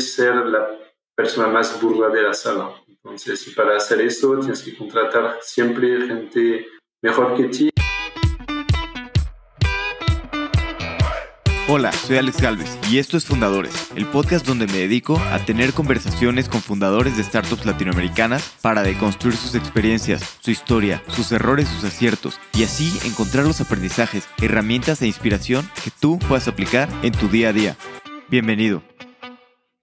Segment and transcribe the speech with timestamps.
[0.00, 0.68] ser la
[1.14, 2.70] persona más burda de la sala.
[2.86, 6.66] Entonces, para hacer eso tienes que contratar siempre gente
[7.02, 7.70] mejor que ti.
[11.70, 15.74] Hola, soy Alex Galvez y esto es Fundadores, el podcast donde me dedico a tener
[15.74, 21.84] conversaciones con fundadores de startups latinoamericanas para deconstruir sus experiencias, su historia, sus errores, sus
[21.84, 27.28] aciertos y así encontrar los aprendizajes, herramientas e inspiración que tú puedas aplicar en tu
[27.28, 27.76] día a día.
[28.30, 28.82] Bienvenido.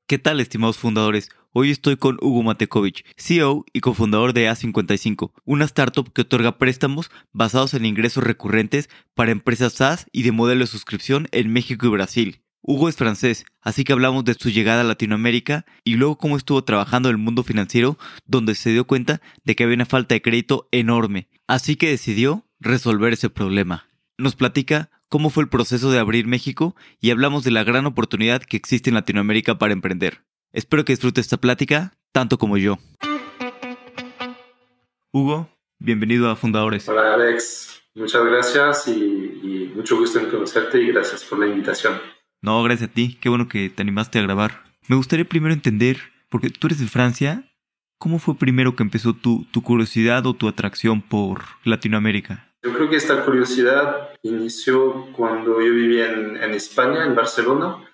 [0.08, 1.32] ¿Qué tal, estimados fundadores?
[1.52, 7.10] Hoy estoy con Hugo Matekovic, CEO y cofundador de A55, una startup que otorga préstamos
[7.34, 11.90] basados en ingresos recurrentes para empresas SaaS y de modelo de suscripción en México y
[11.90, 12.42] Brasil.
[12.62, 16.64] Hugo es francés, así que hablamos de su llegada a Latinoamérica y luego cómo estuvo
[16.64, 17.98] trabajando en el mundo financiero
[18.28, 22.46] donde se dio cuenta de que había una falta de crédito enorme, así que decidió
[22.60, 23.90] resolver ese problema.
[24.20, 28.42] Nos platica cómo fue el proceso de abrir México y hablamos de la gran oportunidad
[28.42, 30.26] que existe en Latinoamérica para emprender.
[30.52, 32.80] Espero que disfrute esta plática tanto como yo.
[35.14, 35.48] Hugo,
[35.80, 36.90] bienvenido a Fundadores.
[36.90, 41.94] Hola Alex, muchas gracias y, mucho gusto en conocerte y gracias por la invitación.
[42.42, 44.66] No, gracias a ti, qué bueno que te animaste a grabar.
[44.90, 47.50] Me gustaría primero entender, porque tú eres de Francia,
[48.00, 52.54] ¿cómo fue primero que empezó tu, tu curiosidad o tu atracción por Latinoamérica?
[52.66, 57.88] Yo creo que esta curiosidad inició cuando yo vivía en, en España, en Barcelona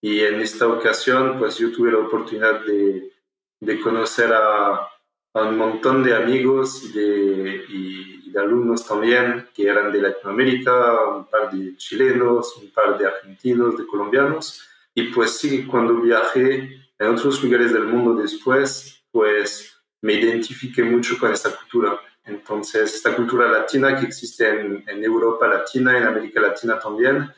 [0.00, 3.12] y en esta ocasión, pues yo tuve la oportunidad de,
[3.60, 4.88] de conocer a,
[5.32, 11.04] a, un montón de amigos y de, y de, alumnos también que eran de Latinoamérica,
[11.08, 14.60] un par de chilenos, un par de argentinos, de colombianos.
[14.92, 21.16] Y pues sí, cuando viajé en otros lugares del mundo después, pues me identifiqué mucho
[21.16, 22.00] con esta cultura.
[22.26, 27.30] Entonces, esta cultura latina que existe en, en Europa Latina, en América Latina también.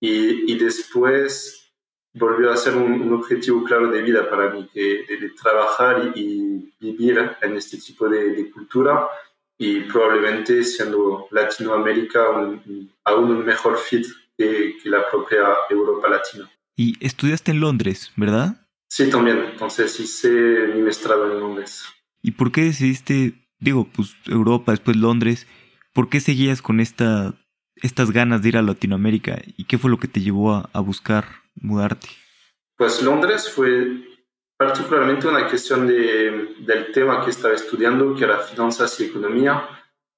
[0.00, 1.64] Y, y después
[2.14, 7.18] volvió a ser un, objetivo claro de vida para mí, que, de, trabajar y, vivir
[7.40, 9.08] en este tipo de, cultura
[9.56, 16.50] y probablemente siendo Latinoamérica un, aún un mejor fit que, la propia Europa Latina.
[16.76, 18.66] Y estudiaste en Londres, ¿verdad?
[18.88, 19.38] Sí, también.
[19.52, 20.28] Entonces hice
[20.74, 21.84] mi maestrado en Londres.
[22.22, 25.46] ¿Y por qué decidiste, digo, pues Europa, después Londres,
[25.92, 27.34] ¿por qué seguías con esta,
[27.76, 29.42] estas ganas de ir a Latinoamérica?
[29.56, 31.24] ¿Y qué fue lo que te llevó a, a buscar
[31.56, 32.08] mudarte?
[32.76, 34.04] Pues Londres fue
[34.56, 39.68] particularmente una cuestión de, del tema que estaba estudiando, que era finanzas y economía.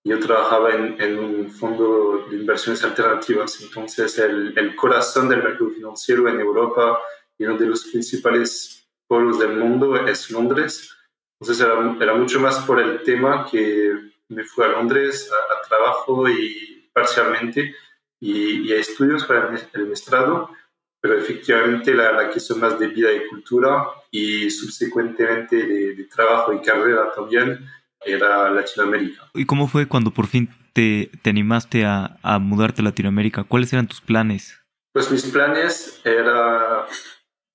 [0.04, 5.70] Yo trabajaba en, en un fondo de inversiones alternativas, entonces el, el, corazón del mercado
[5.70, 6.98] financiero en Europa
[7.38, 10.95] y uno de los principales polos del mundo es Londres.
[11.40, 13.92] Entonces era, era mucho más por el tema que
[14.28, 17.74] me fui a Londres a, a trabajo y parcialmente
[18.20, 20.50] y, y, a estudios para el, maestrado
[21.00, 26.60] pero efectivamente la, la cuestión más de vida y cultura y subsecuentemente de, trabajo y
[26.60, 27.64] carrera también
[28.04, 29.30] era Latinoamérica.
[29.34, 33.44] ¿Y cómo fue cuando por fin te, te animaste a, a, mudarte a Latinoamérica?
[33.44, 34.60] ¿Cuáles eran tus planes?
[34.92, 36.86] Pues mis planes era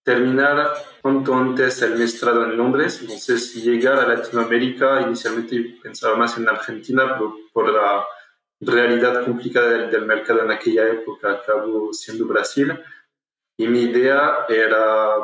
[0.03, 6.49] terminar pronto antes el maestrado en Londres, entonces llegar a Latinoamérica, inicialmente pensaba más en
[6.49, 8.05] Argentina, pero por la
[8.59, 12.79] realidad complicada del, del mercado en aquella época acabó siendo Brasil.
[13.57, 15.15] Y mi idea era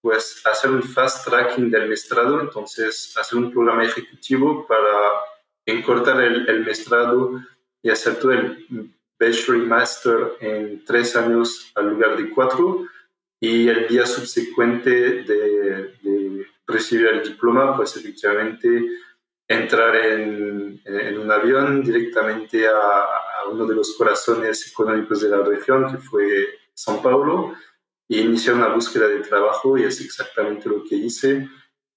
[0.00, 4.90] pues hacer un fast tracking del maestrado, entonces hacer un programa ejecutivo para
[5.66, 7.40] encortar el, el maestrado
[7.82, 12.86] y hacer todo el bachelor y master en tres años al lugar de cuatro
[13.44, 14.90] y el día subsecuente
[15.22, 18.68] de, de recibir el diploma, pues efectivamente
[19.46, 25.42] entrar en, en un avión directamente a, a, uno de los corazones económicos de la
[25.42, 27.54] región, que fue São Paulo,
[28.08, 31.46] y iniciar una búsqueda de trabajo y es exactamente lo que hice,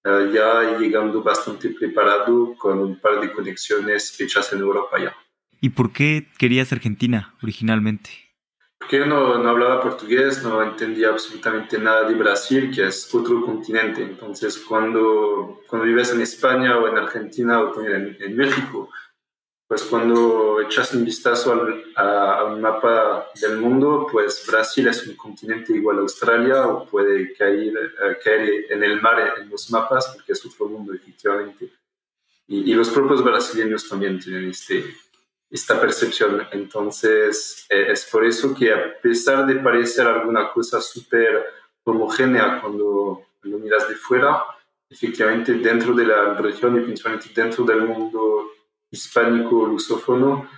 [0.03, 5.15] uh, ya llegando bastante preparado con un par de conexiones hechas en Europa ya.
[5.61, 8.26] ¿Y por qué querías Argentina originalmente?
[8.79, 13.41] Porque yo no, no, hablaba portugués, no entendía absolutamente nada de Brasil, que es otro
[13.41, 14.03] continente.
[14.03, 18.89] Entonces, cuando, cuando vives en España o en Argentina o en, en México,
[19.67, 25.05] pues cuando echas un vistazo al, a, a, un mapa del mundo, pues Brasil es
[25.05, 29.69] un continente igual a Australia o puede caer, uh, caer en el mar en los
[29.69, 31.69] mapas porque es otro mundo efectivamente.
[32.47, 34.85] Y, y los propios brasileños también tienen este,
[35.49, 36.43] esta percepción.
[36.51, 41.45] Entonces eh, es por eso que a pesar de parecer alguna cosa súper
[41.83, 44.43] homogénea cuando lo miras de fuera,
[44.89, 48.47] efectivamente dentro de la región y principalmente dentro del mundo
[48.91, 50.49] hispánico lusófono,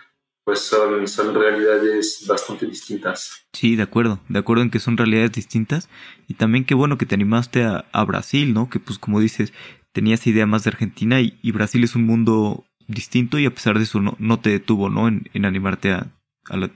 [0.43, 3.45] pues son, son realidades bastante distintas.
[3.53, 5.89] Sí, de acuerdo, de acuerdo en que son realidades distintas
[6.27, 8.69] y también qué bueno que te animaste a, a Brasil, ¿no?
[8.69, 9.53] Que pues como dices,
[9.91, 13.77] tenías idea más de Argentina y, y, Brasil es un mundo distinto y a pesar
[13.77, 15.07] de eso no, no te detuvo, ¿no?
[15.07, 16.07] En, en animarte a,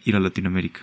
[0.06, 0.82] ir a Latinoamérica.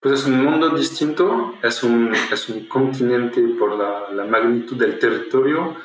[0.00, 4.98] Pues es un mundo distinto, es un, es un continente por la, la magnitud del
[4.98, 5.76] territorio,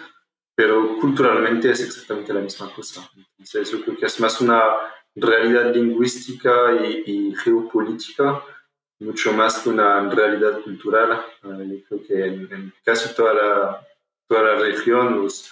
[0.55, 3.09] pero culturalmente es exactamente la misma cosa.
[3.15, 4.61] Entonces yo creo que es más una
[5.15, 6.73] realidad lingüística
[7.05, 8.43] y, geopolítica,
[8.99, 11.25] mucho más que una realidad cultural.
[11.41, 13.87] Yo creo que en, en, casi toda la,
[14.27, 15.51] toda la región los,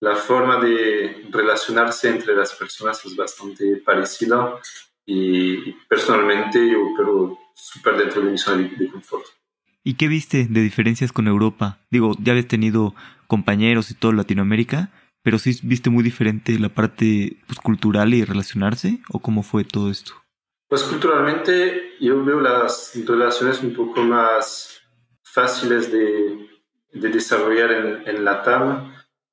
[0.00, 4.56] la forma de relacionarse entre las personas es bastante parecida
[5.04, 9.24] y, personalmente yo pero súper dentro de mi zona de, de confort.
[9.82, 11.78] ¿Y qué viste de diferencias con Europa?
[11.90, 12.94] Digo, ya habías tenido
[13.28, 14.90] compañeros y todo Latinoamérica,
[15.22, 19.90] pero sí viste muy diferente la parte pues, cultural y relacionarse, o cómo fue todo
[19.90, 20.12] esto?
[20.68, 24.80] Pues culturalmente yo veo las relaciones un poco más
[25.22, 26.48] fáciles de,
[26.92, 28.85] de desarrollar en, en la TAM,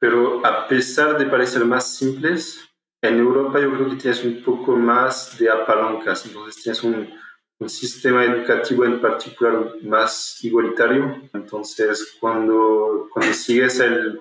[0.03, 2.59] pero a pesar de parecer más simples,
[3.01, 7.09] en Europa yo creo que tienes un poco más de apalancas, entonces tienes un,
[7.57, 14.19] un sistema educativo en particular más igualitario, entonces cuando, cuando sigues el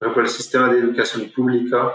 [0.00, 1.92] el sistema de educación pública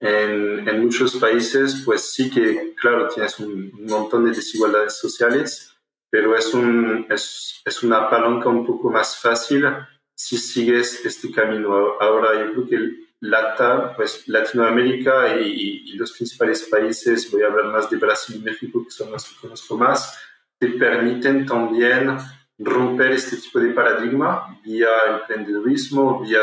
[0.00, 5.76] en, en, muchos países, pues sí que, claro, tienes un, un montón de desigualdades sociales,
[6.08, 9.66] pero es, un, es, es, una palanca un poco más fácil
[10.14, 12.00] si sigues este camino.
[12.00, 17.66] Ahora yo creo que LATA, pues Latinoamérica y, y, los principales países, voy a hablar
[17.66, 20.18] más de Brasil y México, que son los que conozco más,
[20.58, 22.18] te permiten también
[22.58, 26.40] romper este tipo de paradigma vía emprendedurismo, vía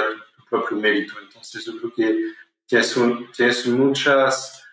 [0.49, 1.13] propio mérito.
[1.21, 2.33] Entonces yo creo que
[2.65, 2.95] tienes,
[3.35, 4.63] tienes muchas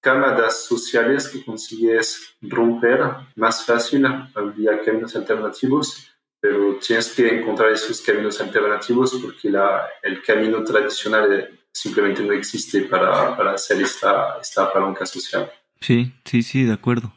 [0.00, 3.00] cámaras sociales que consigues romper
[3.36, 4.06] más fácil
[4.54, 6.08] vía caminos alternativos,
[6.40, 12.82] pero tienes que encontrar esos caminos alternativos porque la, el camino tradicional simplemente no existe
[12.82, 15.50] para, para hacer esta, esta palanca social.
[15.80, 17.12] Sí, sí, sí, de acuerdo.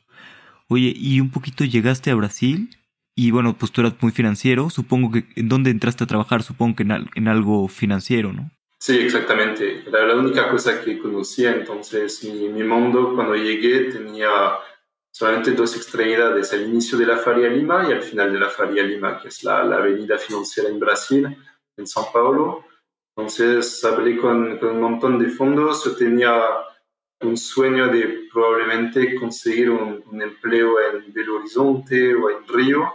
[0.68, 2.70] Oye, y un poquito llegaste a Brasil
[3.16, 6.44] y bueno, pues tú eras muy financiero, supongo que ¿en dónde entraste a trabajar?
[6.44, 8.50] Supongo que en, al, en algo financiero, ¿no?
[8.80, 9.84] Sí, exactamente.
[9.88, 14.30] Era la única cosa que conocía, entonces mi, mi mundo cuando llegué tenía
[15.12, 18.84] solamente dos extremidades, el inicio de la Faria Lima y el final de la Faria
[18.84, 21.26] Lima, que es la, la avenida financiera en Brasil,
[21.78, 22.66] en São Paulo.
[23.16, 26.34] Entonces hablé con, con un montón de fondos, yo tenía
[27.20, 32.92] un sueño de probablemente conseguir un, un, empleo en Belo Horizonte o en Río,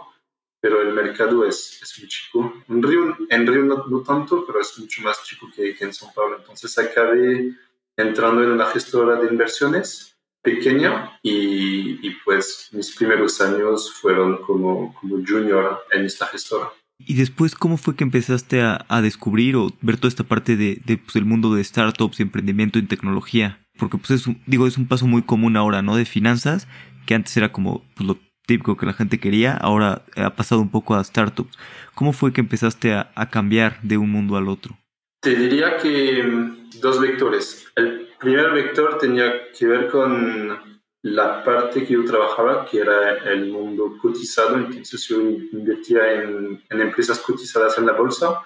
[0.59, 2.53] pero el mercado es, es muy chico.
[2.67, 5.91] En Río, en Río no, no, tanto, pero es mucho más chico que, que en
[5.91, 6.37] São Paulo.
[6.37, 7.53] Entonces acabé
[7.95, 10.16] entrando en una gestora de inversiones
[10.47, 16.69] pequeña y, y, pues mis primeros años fueron como, como junior en esta gestora.
[16.99, 20.81] ¿Y después cómo fue que empezaste a, a descubrir o ver toda esta parte de,
[20.85, 23.59] de pues, el mundo de startups y emprendimiento en tecnología?
[23.77, 25.97] Porque pues es un, digo, es un paso muy común ahora, ¿no?
[25.97, 26.67] De finanzas,
[27.05, 28.17] que antes era como pues, lo
[28.47, 31.57] típico que la gente quería, ahora ha pasado un poco a startups.
[31.93, 34.77] ¿Cómo fue que empezaste a, a cambiar de un mundo al otro?
[35.21, 37.67] Te diría que mm, dos vectores.
[37.75, 43.47] El primer vector tenía que ver con la parte que yo trabajaba, que era el
[43.51, 48.41] mundo cotizado, entonces yo invertía en, en empresas cotizadas en la bolsa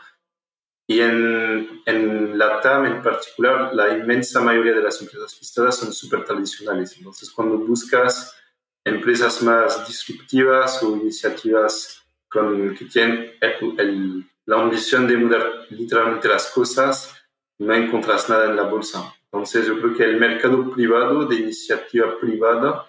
[0.87, 5.93] y en, en la TAM en particular, la inmensa mayoría de las empresas listadas son
[5.93, 6.97] súper tradicionales.
[6.97, 8.35] Entonces, cuando buscas
[8.83, 16.27] empresas más disruptivas o iniciativas con, que tienen el, el, la ambición de mudar literalmente
[16.27, 17.15] las cosas,
[17.59, 19.13] no encuentras nada en la bolsa.
[19.31, 22.85] Entonces yo creo que el mercado privado de iniciativa privada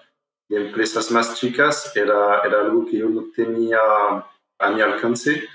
[0.49, 3.78] de empresas más chicas era, era algo que yo no tenía
[4.58, 5.49] a mi alcance.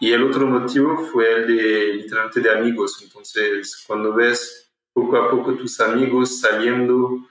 [0.00, 3.00] Y el otro motivo fue el de literalmente de amigos.
[3.02, 7.28] Entonces cuando ves poco a poco tus amigos saliendo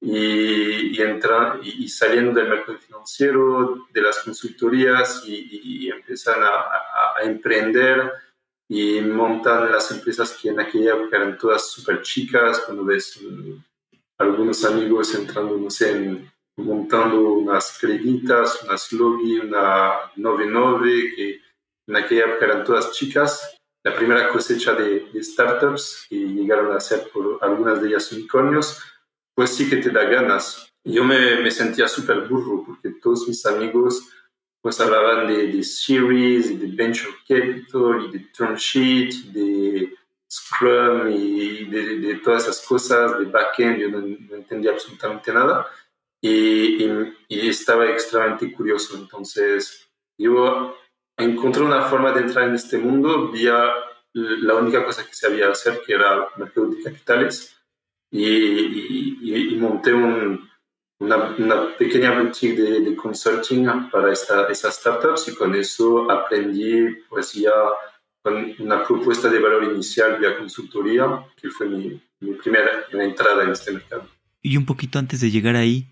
[0.00, 7.22] y, y, entra, y, y, saliendo del mercado financiero, de las consultorías y, empiezan a,
[7.22, 8.10] emprender
[8.74, 13.62] y montan las empresas que en aquella época eran todas súper chicas, cuando ves um,
[14.16, 21.40] algunos amigos entrando, no sé, en, montando unas creditas, unas logi, una 99, que
[21.86, 26.80] en aquella época eran todas chicas, la primera cosecha de, de startups que llegaron a
[26.80, 28.80] ser por algunas de ellas unicornios,
[29.34, 30.66] pues sí que te da ganas.
[30.82, 34.08] Yo me, me sentía súper burro porque todos mis amigos
[34.62, 39.92] pues hablaban de, de series, de venture capital, y de term sheet, de
[40.30, 45.66] Scrum y de, de, todas esas cosas, de backend, yo no, no, entendía absolutamente nada.
[46.22, 46.84] y,
[47.28, 48.96] y, estaba extremadamente curioso.
[48.96, 50.76] Entonces, yo
[51.16, 53.74] encontré una forma de entrar en este mundo vía
[54.14, 57.56] la única cosa que sabía hacer, que era mercado de capitales,
[58.10, 60.51] y, y monté un,
[61.02, 66.86] una, una, pequeña boutique de, de consulting para esta, esas startups y con eso aprendí
[67.08, 67.50] pues ya
[68.22, 73.50] con una propuesta de valor inicial vía consultoría, que fue mi, mi primera entrada en
[73.50, 74.08] este mercado.
[74.42, 75.88] Y un poquito antes de llegar ahí,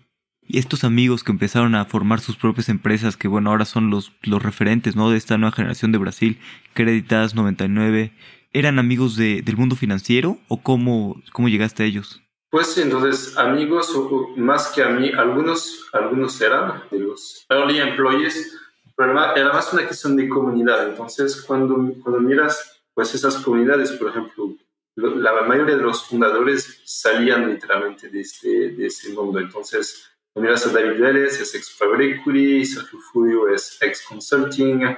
[0.47, 4.41] estos amigos que empezaron a formar sus propias empresas, que bueno, ahora son los, los
[4.41, 5.09] referentes, ¿no?
[5.09, 6.39] De esta nueva generación de Brasil,
[6.73, 8.13] Creditas 99,
[8.53, 12.21] ¿eran amigos de, del mundo financiero o cómo, cómo llegaste a ellos?
[12.51, 13.97] Pues entonces, amigos,
[14.35, 18.59] más que a mí, algunos, algunos eran de los early employees,
[18.93, 20.89] pero era más una cuestión de comunidad.
[20.89, 24.53] Entonces, cuando, cuando miras pues esas comunidades, por ejemplo,
[24.95, 29.39] la mayoría de los fundadores salían literalmente de, este, de ese mundo.
[29.39, 34.97] Entonces, cuando miras a David Vélez, es ex Private Sergio Furio es ex Consulting,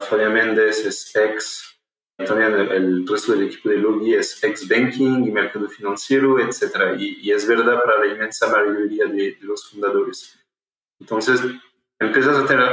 [0.00, 1.69] Fabián Méndez es ex
[2.26, 6.98] también el, resto del equipo de Logi es ex banking y mercado financiero, etc.
[6.98, 10.38] Y, es verdad para la inmensa mayoría de, los fundadores.
[10.98, 11.40] Entonces,
[11.98, 12.68] empiezas a tener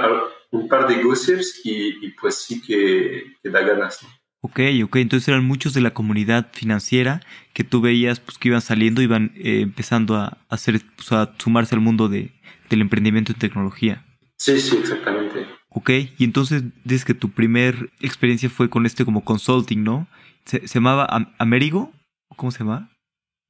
[0.51, 4.03] un par de gossips y, pues sí que, da ganas.
[4.03, 4.09] ¿no?
[4.41, 7.21] Ok, ok, entonces eran muchos de la comunidad financiera
[7.53, 11.75] que tú veías pues, que iban saliendo, iban eh, empezando a, hacer, pues, a sumarse
[11.75, 12.31] al mundo de,
[12.69, 14.05] del emprendimiento en tecnología.
[14.37, 15.47] Sí, sí, exactamente.
[15.69, 20.07] Ok, y entonces dices que tu primer experiencia fue con este como consulting, ¿no?
[20.45, 21.07] ¿Se, llamaba
[21.37, 21.91] Amerigo?
[22.35, 22.89] ¿Cómo se llama?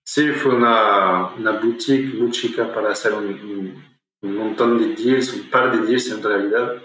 [0.03, 3.83] Sí, fue una, una boutique muy chica para hacer un,
[4.21, 6.81] un, montón de deals, un par de deals en realidad.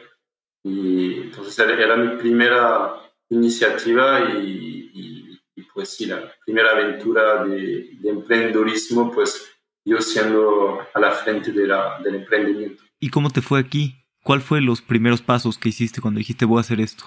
[0.64, 2.94] Y entonces era, mi primera
[3.30, 9.50] iniciativa y, y, pues sí, la primera aventura de, de, emprendedorismo, pues
[9.84, 12.82] yo siendo a la frente de la, del emprendimiento.
[13.00, 14.01] ¿Y cómo te fue aquí?
[14.22, 17.04] ¿Cuál fue los primeros pasos que hiciste cuando dijiste voy a hacer esto?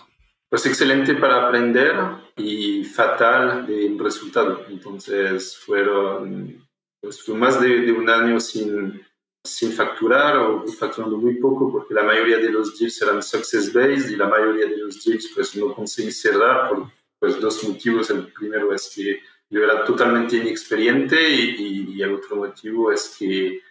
[0.49, 1.95] Pues excelente para aprender
[2.37, 4.65] y fatal de resultado.
[4.69, 6.65] Entonces fueron
[7.01, 9.01] pues fue más de, un año sin,
[9.43, 14.09] sin facturar o facturando muy poco porque la mayoría de los deals eran success based
[14.09, 18.09] y la mayoría de los deals pues no conseguí cerrar por pues, dos motivos.
[18.09, 19.19] El primero es que
[19.49, 23.61] yo era totalmente inexperiente y, y el otro motivo es que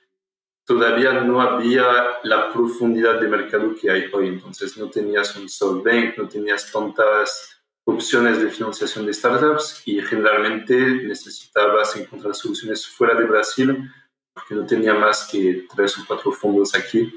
[0.65, 4.29] todavía no había la profundidad de mercado que hay hoy.
[4.29, 10.75] Entonces no tenías un SoftBank, no tenías tantas opciones de financiación de startups y generalmente
[10.75, 13.91] necesitabas encontrar soluciones fuera de Brasil
[14.33, 17.13] porque no tenía más que tres o cuatro fondos aquí.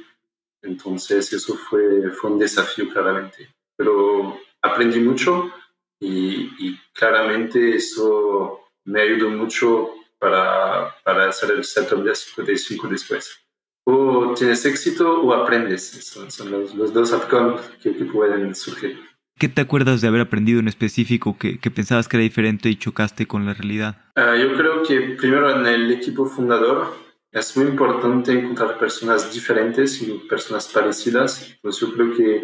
[0.62, 3.50] Entonces eso fue, fue un desafío claramente.
[3.78, 5.52] Pero aprendí mucho
[6.00, 13.48] y, y claramente eso me ayudó mucho para, para hacer el setup de 55 después.
[13.86, 15.88] O tienes éxito o aprendes.
[16.30, 19.00] Son, los, los, dos outcomes que, que, pueden surgir.
[19.40, 22.76] ¿Qué te acuerdas de haber aprendido en específico que, que pensabas que era diferente y
[22.76, 23.98] chocaste con la realidad?
[24.18, 26.96] Uh, yo creo que primero en el equipo fundador
[27.32, 31.58] es muy importante encontrar personas diferentes y personas parecidas.
[31.62, 32.42] Pues yo creo que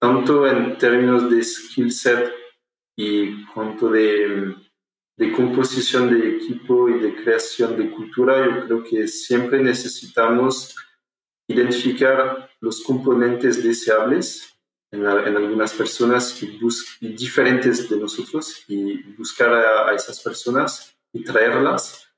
[0.00, 2.32] tanto en términos de skill set
[2.96, 4.54] y cuanto de
[5.16, 10.74] de composición de equipo y de creación de cultura, yo creo que siempre necesitamos
[11.48, 14.56] identificar los componentes deseables
[14.92, 16.58] en, algunas personas y,
[17.14, 22.08] diferentes de nosotros y buscar a, esas personas y traerlas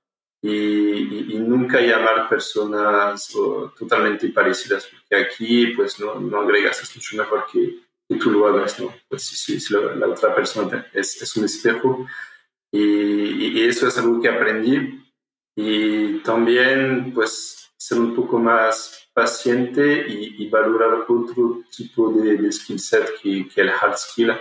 [0.42, 3.32] y, nunca llamar personas
[3.78, 7.88] totalmente parecidas, porque aquí pues no, no agregas, es mucho mejor que,
[8.18, 8.92] tú lo hagas, ¿no?
[9.08, 12.06] Pues si, si la, la, otra persona es, es un espejo,
[12.70, 15.04] y, eso es algo que aprendí.
[15.56, 23.20] Y también, pues, ser un poco más paciente y, valorar otro tipo de, skill set
[23.20, 24.32] que, que, el hard skill.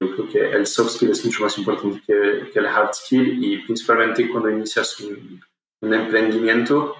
[0.00, 3.44] Yo creo que el soft skill es mucho más importante que, que el hard skill
[3.44, 5.40] y principalmente cuando inicias un,
[5.80, 6.96] un emprendimiento.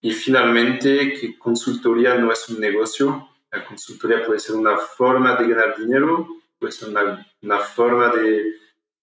[0.00, 3.30] Y finalmente, que consultoría no es un negocio.
[3.50, 8.54] La consultoría puede ser una forma de ganar dinero, puede ser una, una forma de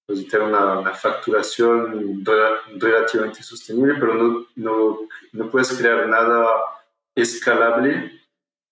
[0.06, 2.24] pues, tener una, una, facturación
[2.78, 5.00] relativamente sostenible, pero no, no,
[5.34, 6.48] no, puedes crear nada
[7.16, 8.22] escalable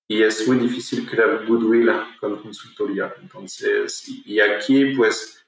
[0.08, 3.14] y es muy difícil crear goodwill con consultoría.
[3.22, 5.46] Entonces, y, aquí pues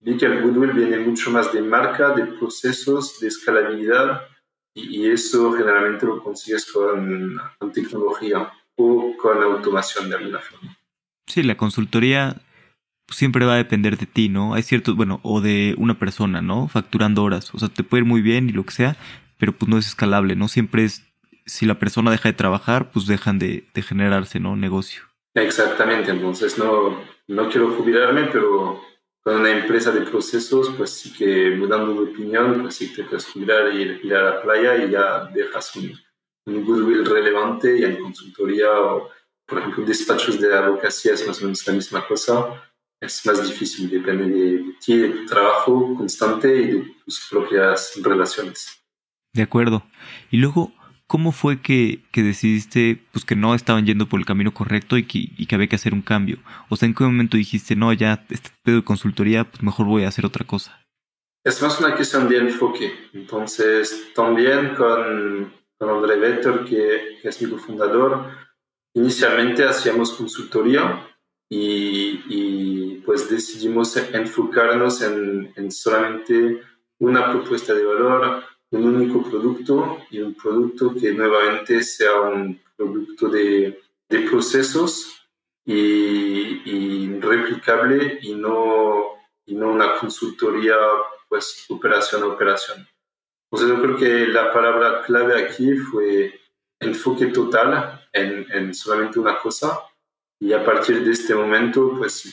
[0.00, 4.28] vi que el goodwill viene mucho más de marca, de procesos, de escalabilidad
[4.74, 10.76] y, eso generalmente lo consigues con, con tecnología o con automación de alguna forma.
[11.26, 12.42] Sí, la consultoría
[13.12, 14.54] siempre va a depender de ti, ¿no?
[14.54, 16.68] Hay ciertos, bueno, o de una persona, ¿no?
[16.68, 17.54] Facturando horas.
[17.54, 18.96] O sea, te puede ir muy bien y lo que sea,
[19.38, 20.48] pero pues no es escalable, ¿no?
[20.48, 21.02] Siempre es
[21.46, 24.56] si la persona deja de trabajar, pues dejan de, de generarse, ¿no?
[24.56, 25.02] Negocio.
[25.34, 28.80] Exactamente, entonces no, no quiero jubilarme, pero
[29.22, 33.26] con una empresa de procesos, pues sí que mudando de opinión, pues sí te puedes
[33.26, 35.92] jubilar y ir, a la playa y ya dejas un,
[36.46, 39.10] un goodwill relevante y en consultoría o,
[39.46, 42.71] por ejemplo, despachos de abogacía es más o menos la misma cosa.
[43.02, 48.80] Es más difícil, depende de, ti, de tu trabajo constante y de tus propias relaciones.
[49.32, 49.84] De acuerdo.
[50.30, 50.72] Y luego,
[51.08, 55.04] ¿cómo fue que, que, decidiste pues, que no estaban yendo por el camino correcto y
[55.04, 56.38] que, y que, había que hacer un cambio?
[56.68, 60.04] O sea, ¿en qué momento dijiste, no, ya este pedo de consultoría, pues mejor voy
[60.04, 60.86] a hacer otra cosa?
[61.44, 62.92] Es más una cuestión de enfoque.
[63.14, 68.30] Entonces, también con, con André Vetter, que, que, es mi cofundador,
[68.94, 71.08] inicialmente hacíamos consultoría
[71.50, 72.71] y, y
[73.04, 76.62] pues decidimos enfocarnos en, en solamente
[76.98, 83.28] una propuesta de valor, un único producto y un producto que nuevamente sea un producto
[83.28, 85.28] de, de procesos
[85.64, 89.04] y, y, replicable y no,
[89.46, 90.76] y no una consultoría
[91.28, 92.86] pues operación a operación.
[93.50, 96.40] Entonces yo creo que la palabra clave aquí fue
[96.80, 99.80] enfoque total en, en solamente una cosa
[100.40, 102.32] y a partir de este momento pues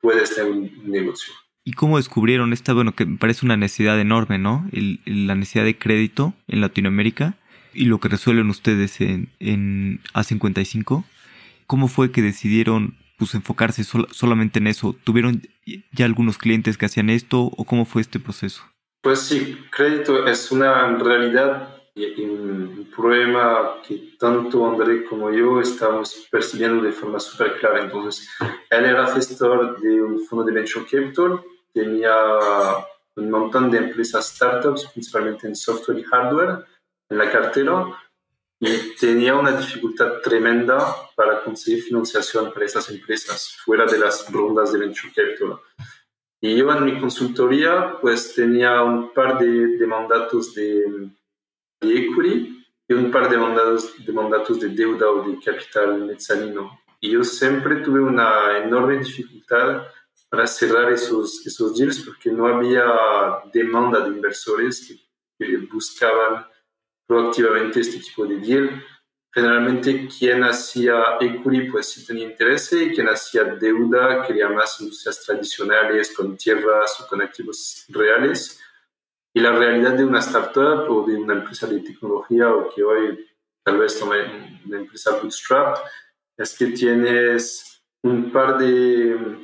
[0.00, 1.32] puede ser un negocio.
[1.64, 4.66] ¿Y cómo descubrieron esta, bueno, que me parece una necesidad enorme, ¿no?
[4.72, 7.34] la necesidad de crédito en Latinoamérica
[7.74, 11.04] y lo que resuelven ustedes en, en A55.
[11.66, 14.96] ¿Cómo fue que decidieron pues, enfocarse solamente en eso?
[15.04, 15.42] ¿Tuvieron
[15.92, 18.62] ya algunos clientes que hacían esto o cómo fue este proceso?
[19.02, 26.28] Pues sí, crédito es una realidad y un problema que tanto André como yo estamos
[26.30, 27.82] percibiendo de forma súper clara.
[27.82, 28.28] Entonces,
[28.70, 31.40] él era gestor de un fondo de venture capital
[31.72, 32.14] tenía
[33.16, 36.64] un montón de empresas startups, principalmente en software y hardware,
[37.08, 37.86] en la cartera
[38.60, 44.72] y tenía una dificultad tremenda para conseguir financiación para esas empresas fuera de las rondas
[44.72, 45.60] de venture capital.
[46.40, 51.10] Y yo en mi consultoría pues tenía un par de, de mandatos de,
[51.80, 56.80] de, equity y un par de mandatos, de mandatos de deuda o de capital mezzanino.
[57.00, 59.82] Y yo siempre tuve una enorme dificultad
[60.28, 62.84] para cerrar esos, esos deals porque no había
[63.52, 64.98] demanda de inversores que,
[65.70, 66.44] buscaban
[67.06, 68.84] proactivamente este tipo de deal.
[69.32, 75.22] Generalmente quien hacía equity pues sí tenía interés y quien hacía deuda quería más industrias
[75.22, 78.60] tradicionales con tierras o con activos reales.
[79.38, 83.24] Y la realidad de una startup o de una empresa de tecnología o que hoy
[83.64, 85.76] tal vez tome una empresa bootstrap
[86.36, 89.38] es que tienes un par de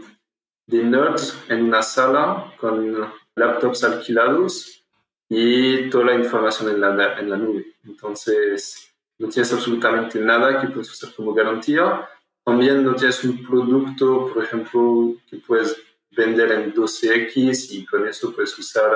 [0.67, 4.85] de nerds en una sala con laptops alquilados
[5.29, 7.77] y toda la información en la, en la nube.
[7.85, 12.09] Entonces, no tienes absolutamente nada que puedes usar como garantía.
[12.45, 15.81] También no tienes un producto, por ejemplo, que puedes
[16.11, 18.91] vender en 12X y con eso puedes usar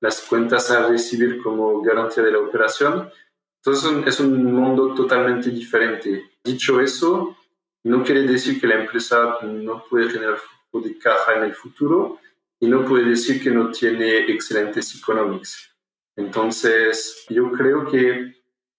[0.00, 3.10] las cuentas a recibir como garantía de la operación.
[3.56, 6.30] Entonces es un mundo totalmente diferente.
[6.44, 7.36] Dicho eso,
[7.84, 10.38] no quiere decir que la empresa no puede generar
[10.72, 12.18] de caja en el futuro
[12.60, 15.74] y no puede decir que no tiene excelentes economics.
[16.16, 18.34] Entonces, yo creo que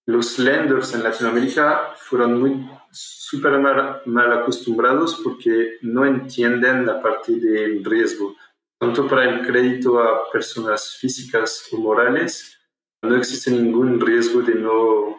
[0.06, 7.32] los lenders en Latinoamérica fueron muy súper mal, mal, acostumbrados porque no entienden la parte
[7.32, 8.36] del riesgo.
[8.80, 12.58] Tanto para el crédito a personas físicas o morales,
[13.02, 15.18] no existe ningún riesgo de no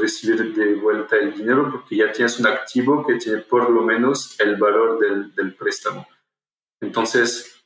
[0.00, 4.38] recibir de vuelta el dinero porque ya tienes un activo que tiene por lo menos
[4.40, 4.98] el valor
[5.34, 6.06] del préstamo.
[6.80, 7.62] Entonces,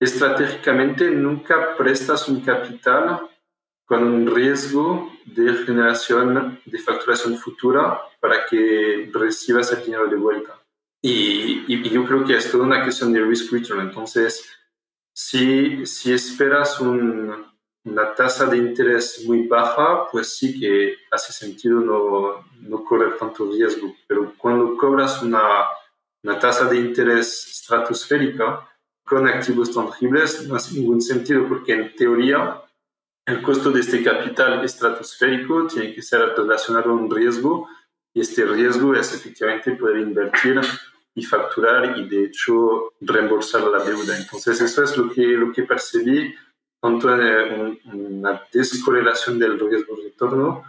[0.00, 3.28] estratégicamente nunca prestas un capital
[3.86, 10.55] con un riesgo de generación de facturación futura para que recibas el dinero de vuelta.
[11.08, 13.80] Y, y, yo creo que es toda una cuestión de risk return.
[13.80, 14.44] Entonces,
[15.12, 17.46] si, si esperas un,
[17.84, 23.48] una tasa de interés muy baja, pues sí que hace sentido no, no correr tanto
[23.48, 23.94] riesgo.
[24.08, 25.66] Pero cuando cobras una,
[26.24, 28.68] una tasa de interés estratosférica
[29.04, 32.62] con activos tangibles, no hace ningún sentido porque en teoría
[33.26, 37.68] el costo de este capital estratosférico tiene que ser relacionado a un riesgo
[38.12, 40.60] y este riesgo es efectivamente poder invertir
[41.16, 44.16] y facturar y de hecho reembolsar la deuda.
[44.16, 46.32] Entonces eso es lo que, lo que percibí
[46.80, 50.62] tanto en una descorrelación del riesgo retorno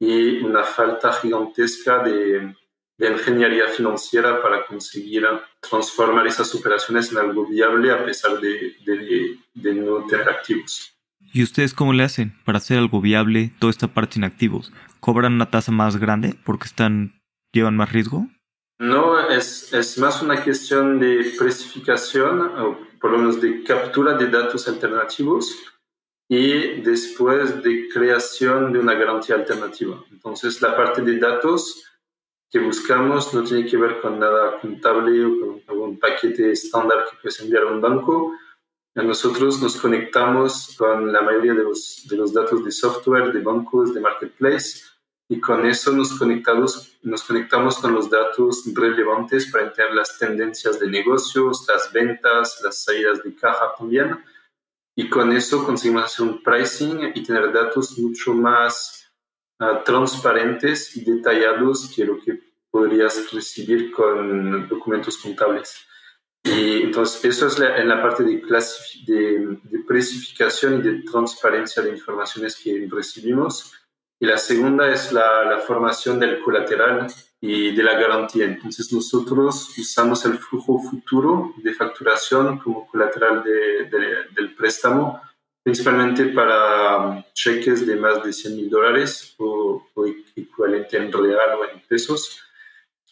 [0.00, 2.54] y una falta gigantesca de,
[2.96, 5.24] de ingeniería financiera para conseguir
[5.60, 10.94] transformar esas operaciones en algo viable a pesar de, de, de, no tener activos.
[11.32, 14.72] ¿Y ustedes cómo le hacen para hacer algo viable toda esta parte en activos?
[15.00, 17.20] cobran una tasa más grande porque están
[17.52, 18.28] llevan más riesgo?
[18.78, 24.28] No, es, es más una cuestión de precificación, o por lo menos de captura de
[24.28, 25.56] datos alternativos
[26.28, 30.04] y después de creación de una garantía alternativa.
[30.12, 31.84] Entonces, la parte de datos
[32.50, 37.16] que buscamos no tiene que ver con nada contable o con algún paquete estándar que
[37.20, 38.32] puedes enviar a un banco.
[38.94, 43.94] Nosotros nos conectamos con la mayoría de los, de los datos de software, de bancos,
[43.94, 44.82] de marketplace,
[45.30, 50.80] y con eso nos conectamos, nos conectamos con los datos relevantes para entender las tendencias
[50.80, 54.24] de negocios, las ventas, las salidas de caja también.
[54.96, 59.12] Y con eso conseguimos hacer un pricing y tener datos mucho más
[59.60, 65.76] uh, transparentes y detallados que lo que podrías recibir con documentos contables.
[66.42, 68.40] Y entonces eso es la, en la parte de,
[69.06, 73.74] de, de precificación y de transparencia de informaciones que recibimos.
[74.20, 77.06] Y la segunda es la, la, formación del colateral
[77.40, 78.46] y de la garantía.
[78.46, 83.88] Entonces nosotros usamos el flujo futuro de facturación como colateral de,
[84.34, 85.22] del préstamo,
[85.62, 91.64] principalmente para cheques de más de 100 mil dólares o, o, equivalente en real o
[91.64, 92.42] en pesos.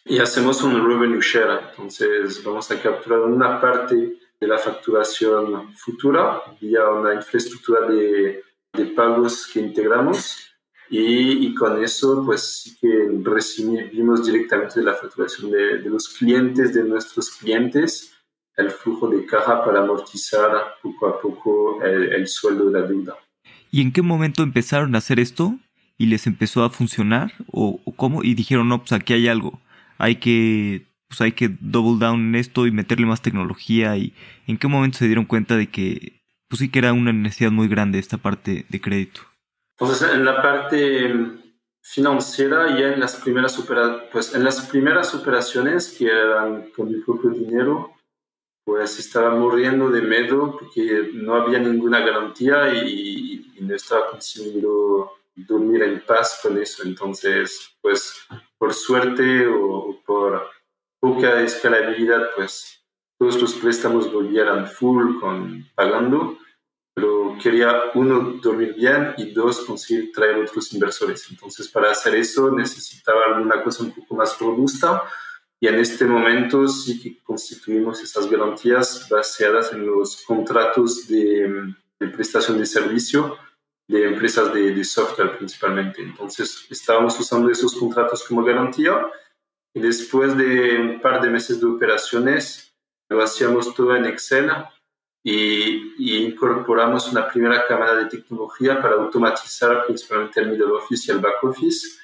[0.04, 1.60] Y hacemos un revenue share.
[1.70, 8.42] Entonces vamos a capturar una parte de la facturación futura vía una infraestructura de,
[8.72, 10.45] de pagos que integramos
[10.88, 16.74] y, con eso, pues sí que recibimos directamente de la facturación de, de, los clientes,
[16.74, 18.12] de nuestros clientes,
[18.56, 20.50] el flujo de caja para amortizar
[20.82, 23.16] poco a poco el, el sueldo de la deuda.
[23.70, 25.58] ¿Y en qué momento empezaron a hacer esto?
[25.98, 27.32] ¿Y les empezó a funcionar?
[27.50, 28.22] ¿O, o cómo?
[28.22, 29.60] Y dijeron, no, pues aquí hay algo.
[29.98, 33.96] Hay que, pues hay que double down en esto y meterle más tecnología.
[33.96, 34.14] ¿Y
[34.46, 37.66] en qué momento se dieron cuenta de que, pues sí que era una necesidad muy
[37.66, 39.22] grande esta parte de crédito?
[39.78, 41.14] Entonces, en la parte
[41.82, 43.62] financiera, ya en las primeras,
[44.10, 47.92] pues, en las primeras operaciones que eran con mi propio dinero,
[48.64, 55.12] pues estaba muriendo de miedo porque no había ninguna garantía y, y no estaba consiguiendo
[55.36, 56.82] dormir en paz con eso.
[56.82, 58.26] Entonces, pues
[58.58, 60.50] por suerte o por
[60.98, 62.84] poca escalabilidad, pues
[63.18, 66.38] todos los préstamos volvieran full con pagando
[66.96, 71.26] pero quería, uno, dormir bien y dos, conseguir traer otros inversores.
[71.30, 75.02] Entonces, para hacer eso necesitaba alguna cosa un poco más robusta
[75.60, 82.08] y en este momento sí que constituimos esas garantías basadas en los contratos de, de
[82.08, 83.36] prestación de servicio
[83.88, 86.00] de empresas de, de, software principalmente.
[86.00, 89.06] Entonces, estábamos usando esos contratos como garantía
[89.74, 92.74] y después de un par de meses de operaciones,
[93.10, 94.50] lo hacíamos todo en Excel
[95.28, 101.20] y, incorporamos una primera cámara de tecnología para automatizar principalmente el middle office y el
[101.20, 101.98] back office.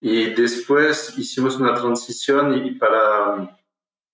[0.00, 3.58] Y después hicimos una transición y para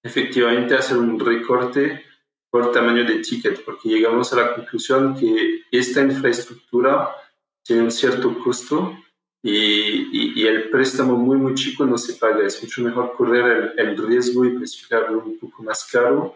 [0.03, 2.03] efectivamente hacer un recorte
[2.51, 7.15] por tamaño de ticket, porque llegamos a la conclusión que esta infraestructura
[7.63, 8.99] tiene un cierto costo
[9.41, 12.45] y, y, el préstamo muy, muy chico no se paga.
[12.45, 16.35] Es mucho mejor correr el, el riesgo y especificarlo un poco más caro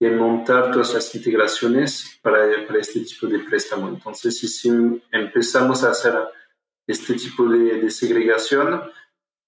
[0.00, 3.88] y montar todas las integraciones para, para, este tipo de préstamo.
[3.88, 4.70] Entonces, si
[5.10, 6.14] empezamos a hacer
[6.86, 8.82] este tipo de, de segregación,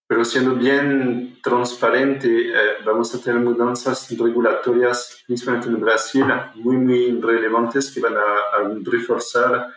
[0.08, 6.24] pero siendo bien transparente, eh, vamos a tener mudanzas regulatorias, principalmente en Brasil,
[6.56, 9.68] muy, muy relevantes que van a, a reforzar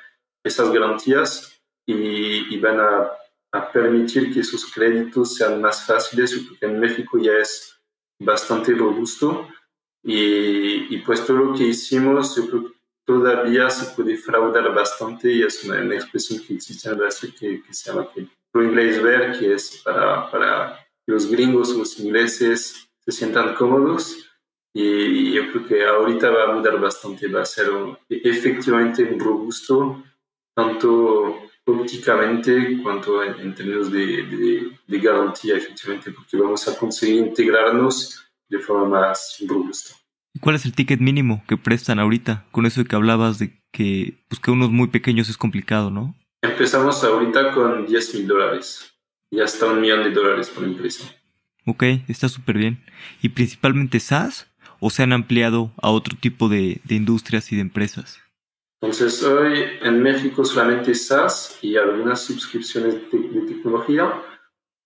[0.43, 3.11] esas garantías y, y van a,
[3.51, 7.79] a, permitir que esos créditos sean más fáciles, porque en México ya es
[8.19, 9.47] bastante robusto
[10.03, 12.73] y, y, pues todo lo que hicimos, yo creo que
[13.05, 17.63] todavía se puede fraudar bastante y es una, una expresión que existe en Brasil que,
[17.63, 18.27] que se llama que
[18.61, 24.17] inglés ver, que es para, para los gringos los ingleses se sientan cómodos.
[24.75, 29.19] Y yo creo que ahorita va a mudar bastante, va a ser un, efectivamente un
[29.19, 30.03] robusto,
[30.55, 37.17] tanto ópticamente cuanto en, en términos de, de, de garantía, efectivamente, porque vamos a conseguir
[37.17, 39.95] integrarnos de forma más robusta.
[40.33, 42.45] ¿Y cuál es el ticket mínimo que prestan ahorita?
[42.51, 46.15] Con eso de que hablabas de que, pues que unos muy pequeños es complicado, ¿no?
[46.41, 48.93] Empezamos ahorita con 10 mil dólares
[49.29, 51.05] y hasta un millón de dólares por empresa.
[51.65, 52.83] Ok, está súper bien.
[53.21, 54.47] ¿Y principalmente SaaS
[54.79, 58.19] o se han ampliado a otro tipo de, de industrias y de empresas?
[58.81, 64.11] Entonces, hoy en México solamente SaaS y algunas suscripciones de, de tecnología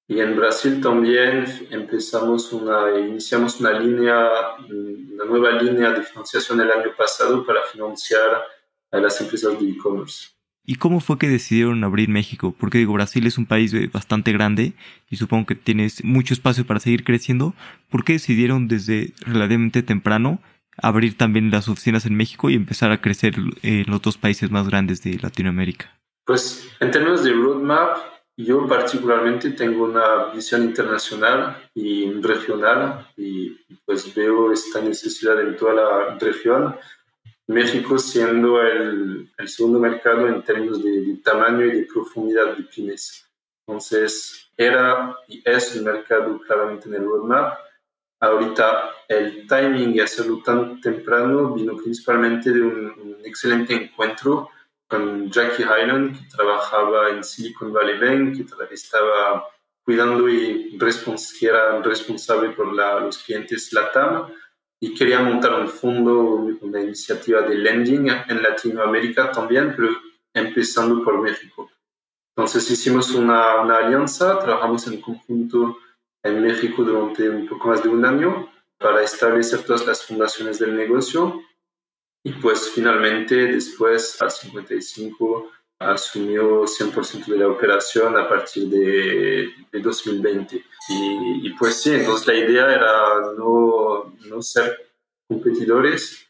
[0.07, 4.29] y en Brasil también empezamos una, iniciamos una línea,
[4.69, 8.43] una nueva línea de financiación el año pasado para financiar
[8.91, 10.29] a las empresas de e-commerce.
[10.65, 12.53] ¿Y cómo fue que decidieron abrir México?
[12.57, 14.73] Porque digo, Brasil es un país eh, bastante grande
[15.09, 17.53] y supongo que tienes mucho espacio para seguir creciendo.
[17.89, 20.41] ¿Por qué decidieron desde relativamente temprano
[20.77, 24.67] abrir también las oficinas en México y empezar a crecer en los dos países más
[24.67, 25.97] grandes de Latinoamérica?
[26.25, 27.97] Pues en términos de roadmap,
[28.37, 33.49] yo particularmente tengo una visión internacional y regional y
[33.83, 36.75] pues veo esta necesidad en toda la región
[37.47, 43.25] México siendo el, el, segundo mercado en términos de, tamaño y de profundidad de pymes.
[43.65, 47.57] Entonces, era y es un mercado claramente en el roadmap.
[48.19, 54.49] Ahorita, el timing de hacerlo tan temprano vino principalmente de un, excelente encuentro
[54.87, 59.45] con Jackie Hyland, que trabajaba en Silicon Valley Bank, que estaba
[59.83, 64.27] cuidando y respons era responsable por la, los clientes LATAM
[64.79, 69.89] y quería montar un fondo, una iniciativa de lending en Latinoamérica también, pero
[70.33, 71.69] empezando por México.
[72.35, 75.77] Entonces hicimos una, una alianza, trabajamos en conjunto
[76.21, 80.75] en México durante un poco más de un año para establecer todas las fundaciones del
[80.75, 81.41] negocio
[82.27, 89.79] y pues finalmente después al 55 asumió 100% de la operación a partir de, de
[89.79, 90.61] 2020.
[90.89, 94.77] Y, pues sí, entonces la idea era no, no ser
[95.25, 96.27] competidores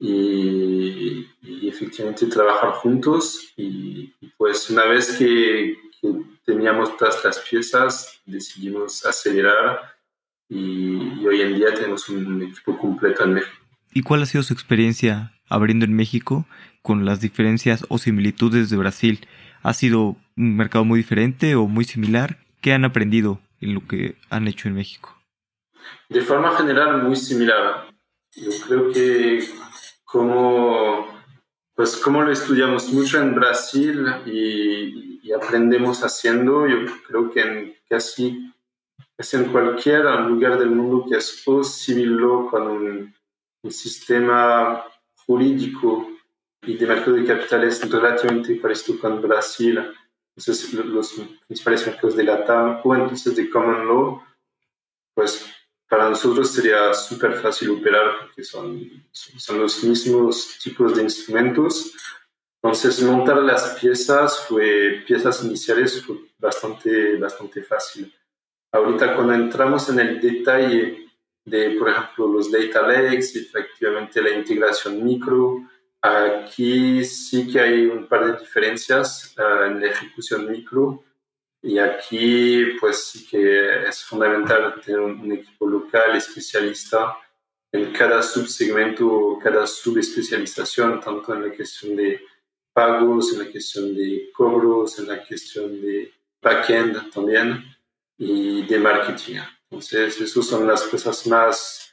[0.00, 1.28] y,
[1.68, 3.52] efectivamente trabajar juntos.
[3.56, 5.76] Y, pues una vez que,
[6.44, 9.94] teníamos todas las piezas, decidimos acelerar
[10.48, 13.65] y, hoy en día tenemos un equipo completo en México.
[13.96, 16.44] ¿Y cuál ha sido su experiencia abriendo en México
[16.82, 19.26] con las diferencias o similitudes de Brasil?
[19.62, 22.36] ¿Ha sido un mercado muy diferente o muy similar?
[22.60, 25.16] ¿Qué han aprendido en lo que han hecho en México?
[26.10, 27.86] De forma general, muy similar.
[28.34, 29.48] Yo creo que
[30.04, 31.06] como,
[31.74, 38.52] pues como lo estudiamos mucho en Brasil y, aprendemos haciendo, yo creo que en casi,
[39.16, 43.14] casi, en cualquier lugar del mundo que es posible con un,
[43.66, 44.84] un sistema
[45.26, 46.08] jurídico
[46.62, 49.92] y de mercado de capitales relativamente parecido con Brasil,
[50.36, 51.14] entonces, los
[51.46, 54.22] principales mercados de la TAM o entonces de Common Law,
[55.14, 55.46] pues
[55.88, 61.92] para nosotros sería súper fácil operar porque son, son los mismos tipos de instrumentos.
[62.62, 68.12] Entonces, montar las piezas, fue, piezas iniciales, fue bastante, bastante fácil.
[68.72, 71.05] Ahorita, cuando entramos en el detalle
[71.46, 75.62] de, por ejemplo, los data lakes, efectivamente la integración micro,
[76.06, 81.02] Aquí sí que hay un par de diferencias uh, en la ejecución micro
[81.60, 87.16] y aquí pues sí que es fundamental tener un, equipo local especialista
[87.72, 92.20] en cada subsegmento, cada subespecialización, tanto en la cuestión de
[92.72, 97.64] pagos, en la cuestión de cobros, en la cuestión de backend también
[98.16, 99.40] y de marketing.
[99.70, 101.86] Entonces, esas son las cosas más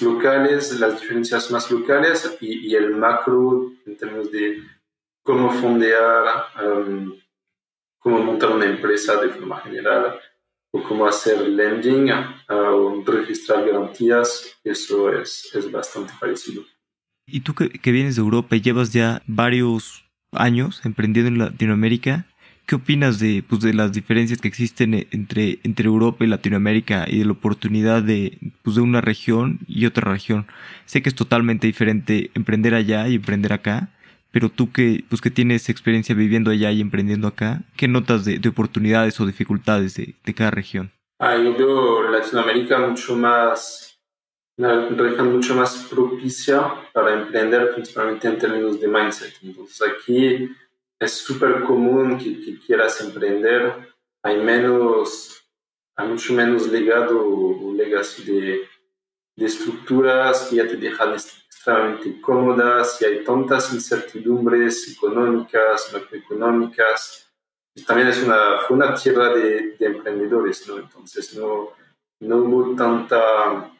[0.00, 4.62] locales, las diferencias más locales y, el macro en términos de
[5.22, 7.14] cómo fondear, um,
[7.98, 10.18] cómo montar una empresa de forma general
[10.72, 12.10] o cómo hacer lending
[12.48, 16.64] o registrar garantías, eso es, es bastante parecido.
[17.26, 22.26] Y tú que, que vienes de Europa y llevas ya varios años emprendiendo en Latinoamérica,
[22.70, 27.04] ¿Qué opinas de, pues, de las diferencias que existen e, entre, entre Europa y Latinoamérica
[27.08, 30.46] y de la oportunidad de, pues, de una región y otra región?
[30.86, 33.88] Sé que es totalmente diferente emprender allá y emprender acá,
[34.30, 38.38] pero tú que, pues, que tienes experiencia viviendo allá y emprendiendo acá, ¿qué notas de,
[38.38, 40.92] de oportunidades o dificultades de, de, cada región?
[41.18, 43.98] Ah, yo veo Latinoamérica mucho más,
[44.56, 49.34] una región mucho más propicia para emprender, principalmente en términos de mindset.
[49.42, 50.48] Entonces aquí
[51.00, 55.50] es súper común que, quieras emprender, hay menos,
[55.96, 58.68] hay mucho menos legado o legacy de,
[59.34, 67.32] de estructuras que ya te dejan extremadamente cómodas y hay tantas incertidumbres económicas, macroeconómicas.
[67.86, 70.78] también es una, fue una tierra de, de emprendedores, ¿no?
[70.78, 71.70] Entonces no,
[72.20, 73.72] no hubo tanta,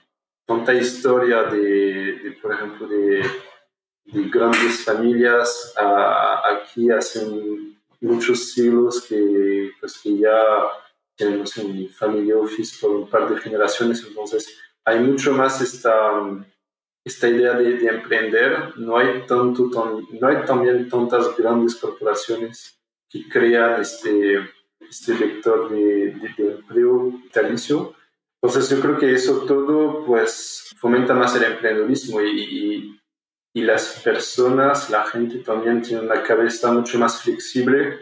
[0.47, 3.23] tanta historia de, de por ejemplo, de
[4.05, 10.39] de grandes familias aquí hacen muchos siglos que, pues, que ya
[11.17, 16.13] tenemos un family office por un par de generaciones, entonces hay mucho más esta,
[17.05, 19.71] esta idea de, emprender, no hay, tanto,
[20.21, 24.41] no hay también tantas grandes corporaciones que crean este,
[24.81, 27.95] este vector de, de, empleo vitalicio.
[28.43, 33.00] Entonces yo creo que eso todo pues fomenta más el emprendedorismo y, y
[33.55, 37.99] las personas, la gente también tiene una cabeza mucho más flexible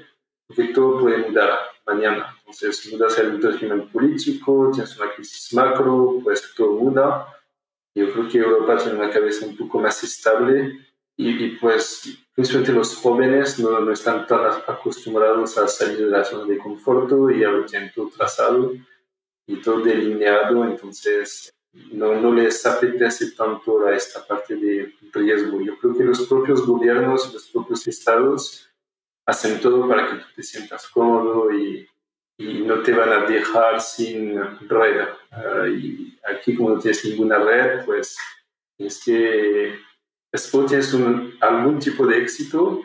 [0.46, 2.34] porque todo puede mudar mañana.
[2.40, 7.34] Entonces, mudas el régimen político, tienes una crisis macro, pues todo muda.
[7.94, 10.78] Yo creo que Europa tiene una cabeza un poco más estable
[11.16, 16.24] y, y pues principalmente los jóvenes no, no, están tan acostumbrados a salir de la
[16.24, 18.72] zona de confort y ya lo tienen todo trazado
[19.46, 25.60] y todo delineado, entonces no, no les apetece tanto a esta parte de riesgo.
[25.60, 28.68] Yo creo que los propios gobiernos, los propios estados
[29.26, 31.86] hacen todo para que tú te sientas cómodo y,
[32.38, 35.08] y no te van a dejar sin red.
[35.30, 38.16] Uh, y aquí como no tienes ninguna red, pues
[38.78, 39.78] es que
[40.52, 42.82] o tienes un, algún tipo de éxito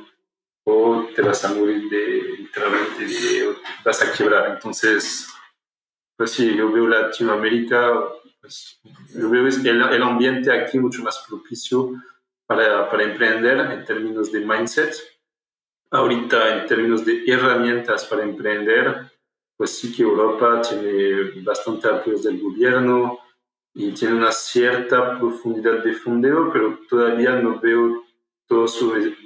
[0.65, 4.52] o te vas a morir de, literalmente, de, o vas a quebrar.
[4.52, 5.28] Entonces,
[6.17, 8.02] pues sí, yo veo Latinoamérica,
[8.43, 8.82] pues,
[9.15, 11.93] yo veo el, el ambiente aquí mucho más propicio
[12.45, 14.93] para, para emprender en términos de mindset.
[15.91, 19.10] Ahorita, en términos de herramientas para emprender,
[19.56, 23.19] pues sí que Europa tiene bastante apoyo del gobierno,
[23.73, 28.03] y tiene una cierta profundidad de fondeo, pero todavía no veo
[28.45, 28.65] todo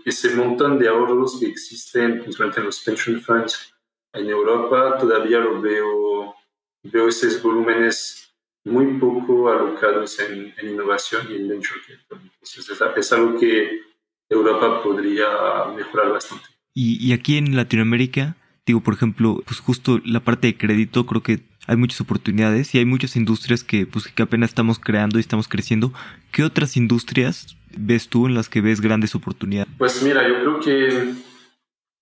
[0.05, 3.73] ese montón de ahorros que existen, principalmente en los pension funds
[4.13, 6.35] en Europa, todavía lo veo,
[6.83, 8.26] veo esos volúmenes
[8.67, 12.19] muy poco alocados en, innovación y en venture capital.
[12.33, 13.81] Entonces es, es, algo que
[14.29, 15.27] Europa podría
[15.75, 16.45] mejorar bastante.
[16.73, 21.23] Y, y aquí en Latinoamérica, digo, por ejemplo, pues justo la parte de crédito, creo
[21.23, 25.21] que hay muchas oportunidades y hay muchas industrias que, pues, que apenas estamos creando y
[25.21, 25.93] estamos creciendo.
[26.31, 29.73] ¿Qué otras industrias ves tú en las que ves grandes oportunidades?
[29.77, 31.13] Pues mira, yo creo que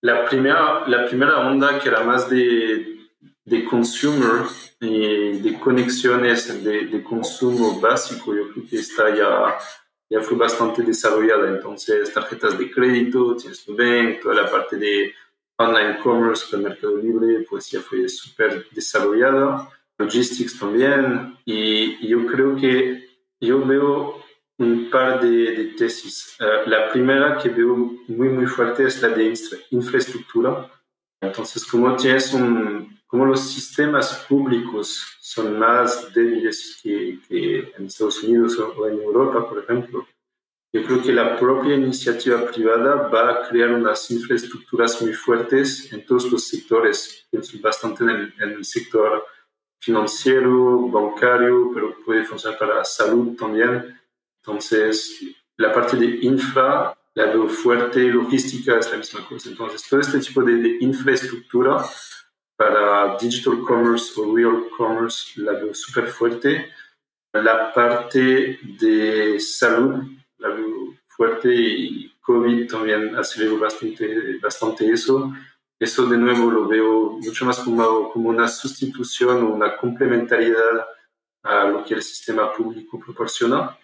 [0.01, 2.95] la primera, la primera onda que era más de,
[3.46, 4.48] de consumer
[4.80, 9.58] y de conexiones de, de, consumo básico, yo creo que está ya,
[10.10, 11.50] ya fue bastante desarrollada.
[11.50, 15.14] Entonces, tarjetas de crédito, tienes Nubank, toda la parte de
[15.58, 22.56] online commerce con Mercado Libre, pues ya fue súper desarrollado, logistics también, y, yo creo
[22.56, 23.08] que
[23.40, 24.22] yo veo
[24.58, 26.36] un par de, tesis.
[26.40, 27.76] Eh, la primera que veo
[28.08, 29.34] muy, muy fuerte es la de
[29.70, 30.70] infraestructura.
[31.22, 38.24] Entonces, como tienes un, como los sistemas públicos son más débiles que, que en Estados
[38.24, 40.06] Unidos o en Europa, por ejemplo,
[40.76, 46.06] yo creo que la propia iniciativa privada va a crear unas infraestructuras muy fuertes en
[46.06, 47.26] todos los sectores,
[47.62, 49.26] bastante en el, en el sector
[49.80, 53.98] financiero, bancario, pero puede funcionar para la salud también.
[54.41, 55.22] Entonces,
[55.56, 59.50] la parte de infra, la veo fuerte, logística es la misma cosa.
[59.50, 61.86] Entonces, todo este tipo de, de infraestructura
[62.58, 66.72] para digital commerce o real commerce la veo súper fuerte.
[67.34, 70.04] La parte de salud
[70.38, 75.34] la veo fuerte y COVID también aceleró bastante, bastante eso.
[75.80, 80.88] Eso de nuevo lo veo mucho más como, como una sustitución o una complementariedad
[81.44, 83.78] a lo que el sistema público proporciona.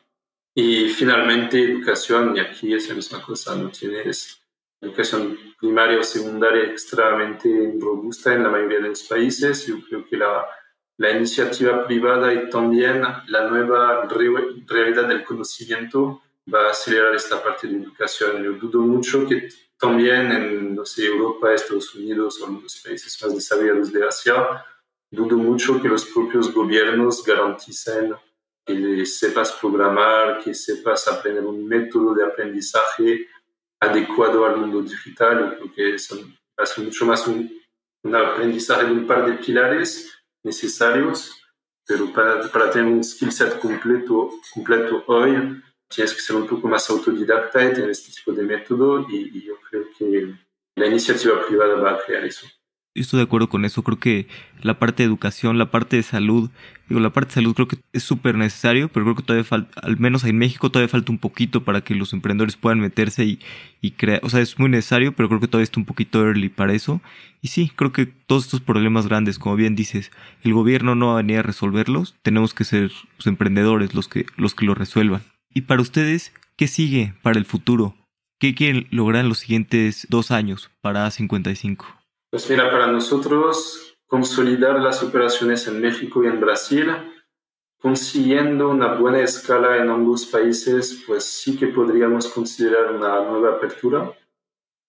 [0.55, 4.40] Y finalmente educación, y aquí es la misma cosa, no tienes
[4.81, 9.67] educación primaria o secundaria extremadamente robusta en la mayoría de los países.
[9.67, 10.45] Yo creo que la,
[10.97, 17.67] la iniciativa privada y también la nueva realidad del conocimiento va a acelerar esta parte
[17.67, 18.43] de educación.
[18.43, 23.17] Yo dudo mucho que también en no sé, Europa, Estados Unidos o en los países
[23.23, 24.65] más desarrollados de Asia,
[25.09, 28.13] dudo mucho que los propios gobiernos garanticen
[28.65, 33.27] que sepas programar, que sepas aprender un método de aprendizaje
[33.81, 35.57] adecuado al mundo digital.
[35.59, 37.51] Yo creo son, ser mucho más un,
[38.13, 40.11] aprendizaje de un par de pilares
[40.43, 41.43] necesarios,
[41.85, 45.61] pero para, para tener un skill set completo, completo hoy,
[45.93, 49.55] tienes que ser un poco más autodidacta y tener este tipo de método y, yo
[49.69, 50.33] creo que
[50.75, 52.47] la iniciativa privada va a crear eso.
[52.93, 54.27] Estoy de acuerdo con eso, creo que
[54.61, 56.49] la parte de educación, la parte de salud,
[56.89, 59.79] digo, la parte de salud creo que es súper necesario, pero creo que todavía falta,
[59.81, 63.39] al menos en México todavía falta un poquito para que los emprendedores puedan meterse y,
[63.79, 66.49] y crear, o sea, es muy necesario, pero creo que todavía está un poquito early
[66.49, 67.01] para eso.
[67.41, 70.11] Y sí, creo que todos estos problemas grandes, como bien dices,
[70.43, 74.25] el gobierno no va a venir a resolverlos, tenemos que ser los emprendedores los que,
[74.35, 75.23] los que lo resuelvan.
[75.53, 77.95] Y para ustedes, ¿qué sigue para el futuro?
[78.39, 82.00] ¿Qué quieren lograr en los siguientes dos años para A55?
[82.31, 86.87] Pues mira, para nosotros consolidar las operaciones en México y en Brasil,
[87.79, 94.11] consiguiendo una buena escala en ambos países, pues sí que podríamos considerar una nueva apertura.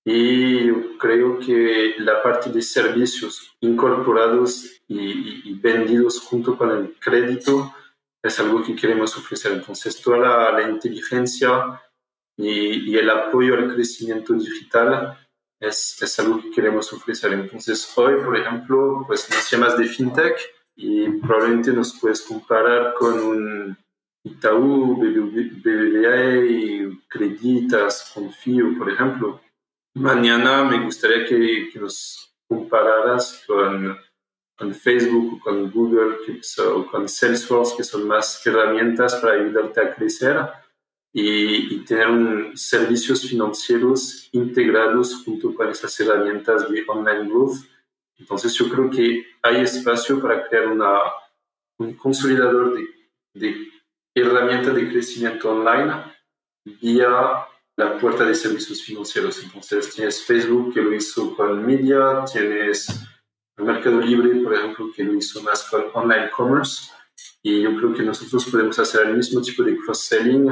[0.04, 7.74] Y creo que la parte de servicios incorporados y, y vendidos junto con el crédito
[8.22, 9.52] es algo que queremos ofrecer.
[9.52, 11.80] Entonces, toda la, inteligencia
[12.36, 15.18] y, el apoyo al crecimiento digital
[15.62, 17.32] es, es, algo que queremos ofrecer.
[17.32, 20.36] Entonces, hoy, por ejemplo, pues nos llamas de fintech
[20.74, 23.76] y probablemente nos puedes comparar con un
[24.24, 29.40] Itaú, BBVA, Creditas, Confío, por ejemplo.
[29.94, 33.96] Mañana me gustaría que, nos compararas con,
[34.56, 36.16] con, Facebook o con Google
[36.74, 40.38] o con Salesforce, que son más herramientas para ayudarte a crecer
[41.12, 47.58] y, tener un, servicios financieros integrados junto con esas herramientas de online growth.
[48.18, 50.98] Entonces yo creo que hay espacio para crear una,
[51.78, 52.88] un consolidador de,
[53.34, 53.68] de
[54.14, 56.04] herramientas de crecimiento online
[56.64, 57.46] vía
[57.76, 59.42] la puerta de servicios financieros.
[59.42, 62.88] Entonces tienes Facebook que lo hizo con media, tienes
[63.56, 66.90] el Mercado Libre, por ejemplo, que lo hizo más con online commerce.
[67.42, 70.48] Y yo creo que nosotros podemos hacer el mismo tipo de cross-selling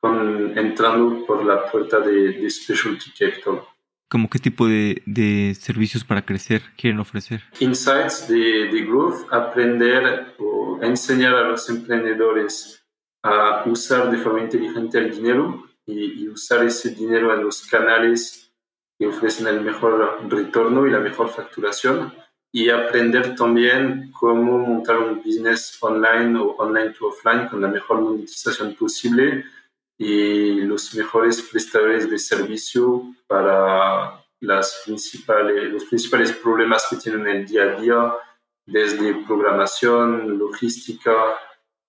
[0.00, 3.60] con, entrando por la puerta de, de Specialty Capital.
[4.08, 7.42] ¿Cómo qué tipo de, de, servicios para crecer quieren ofrecer?
[7.60, 12.84] Insights de, de, growth, aprender o enseñar a los emprendedores
[13.22, 18.52] a usar de forma inteligente el dinero y, y usar ese dinero en los canales
[18.98, 22.12] que ofrecen el mejor retorno y la mejor facturación
[22.52, 28.00] y aprender también cómo montar un business online o online to offline con la mejor
[28.00, 29.44] monetización posible
[30.02, 37.46] y los mejores prestadores de servicio para las principales, los principales problemas que tienen el
[37.46, 38.14] día a día,
[38.64, 41.12] desde programación, logística,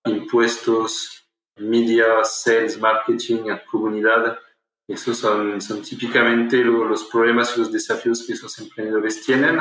[0.04, 4.38] impuestos, media, sales, marketing, comunidad.
[4.86, 9.58] Esos son, son típicamente los problemas y los desafíos que esos emprendedores tienen.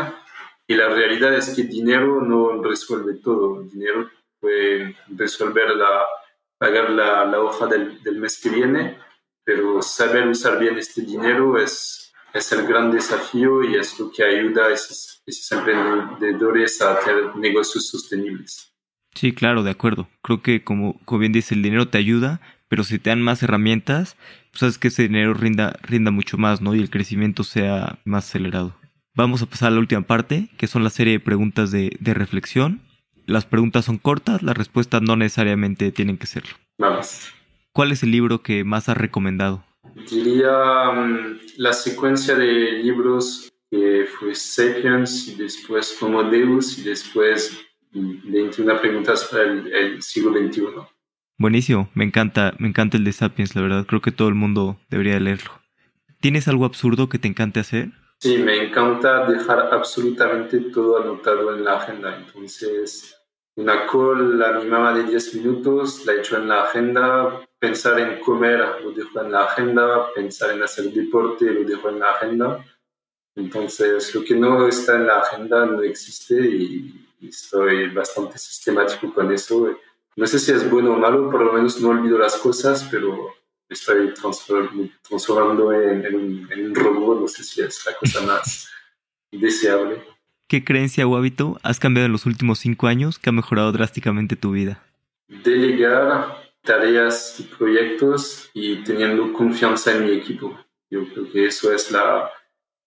[0.68, 3.62] Y la realidad es que dinero no resuelve todo.
[3.62, 4.10] El dinero
[4.42, 6.06] puede resolver la
[6.62, 8.96] pagar la, la hoja del, del, mes que viene,
[9.44, 14.24] pero saber usar bien este dinero es, es el gran desafío y es lo que
[14.24, 18.72] ayuda a esos, esos emprendedores a tener negocios sostenibles.
[19.16, 20.08] Sí, claro, de acuerdo.
[20.22, 23.42] Creo que como, como bien dice, el dinero te ayuda, pero si te dan más
[23.42, 24.16] herramientas,
[24.52, 26.76] pues sabes que ese dinero rinda, rinda mucho más, ¿no?
[26.76, 28.76] Y el crecimiento sea más acelerado.
[29.16, 32.14] Vamos a pasar a la última parte, que son la serie de preguntas de, de
[32.14, 32.84] reflexión.
[33.26, 36.52] Las preguntas son cortas, las respuestas no necesariamente tienen que serlo.
[36.78, 37.32] Vamos.
[37.74, 39.64] ¿Cuál es el libro que más has recomendado?
[40.10, 47.58] Diría mm, la secuencia de libros que fue Sapiens y después Homo Deus y después
[47.94, 50.64] 21 preguntas para el, siglo XXI.
[51.38, 54.80] Buenísimo, me encanta, me encanta el de Sapiens, la verdad, creo que todo el mundo
[54.90, 55.52] debería leerlo.
[56.20, 57.92] ¿Tienes algo absurdo que te encante hacer?
[58.22, 62.16] Sí, me encanta dejar absolutamente todo anotado en la agenda.
[62.16, 63.20] Entonces,
[63.56, 68.20] una call a mi mamá de 10 minutos, la hecho en la agenda, pensar en
[68.20, 72.64] comer lo dejo en la agenda, pensar en hacer deporte lo dejo en la agenda.
[73.36, 79.32] Entonces, lo que no está en la agenda no existe y, estoy bastante sistemático con
[79.32, 79.76] eso.
[80.16, 83.34] No sé si es bueno o malo, por lo menos no olvido las cosas, pero
[83.72, 88.70] estoy transformando en, en, un, robot, no sé si es la cosa más
[89.32, 90.04] deseable.
[90.48, 94.36] ¿Qué creencia o hábito has cambiado en los últimos cinco años que ha mejorado drásticamente
[94.36, 94.84] tu vida?
[95.30, 100.60] Delegar tareas y proyectos y teniendo confianza en mi equipo.
[100.90, 102.30] Yo creo que eso es, la,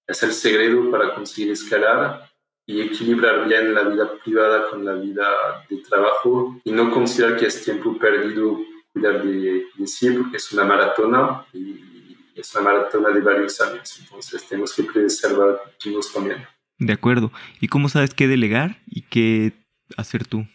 [0.06, 2.30] es el secreto para conseguir escalar
[2.66, 7.46] y equilibrar bien la vida privada con la vida de trabajo y no considerar que
[7.46, 8.58] es tiempo perdido
[8.94, 11.94] cuidar de, de sí porque es una maratona y
[12.34, 13.98] es una maratona de varios años.
[14.00, 16.46] Entonces tenemos que preservarnos también.
[16.78, 17.30] De acuerdo.
[17.60, 19.52] ¿Y cómo sabes qué delegar y qué
[19.96, 20.46] hacer tú?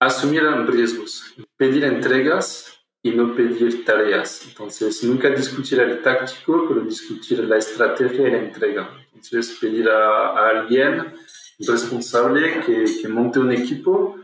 [0.00, 4.46] Asumir riesgos, pedir entregas y no pedir tareas.
[4.48, 8.90] Entonces, nunca discutir el táctico, pero discutir la estrategia y la entrega.
[9.14, 11.14] Entonces, pedir a, alguien
[11.60, 14.18] responsable que, que, monte un equipo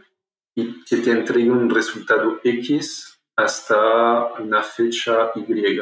[0.55, 5.81] y que te entregue un resultado X hasta una fecha Y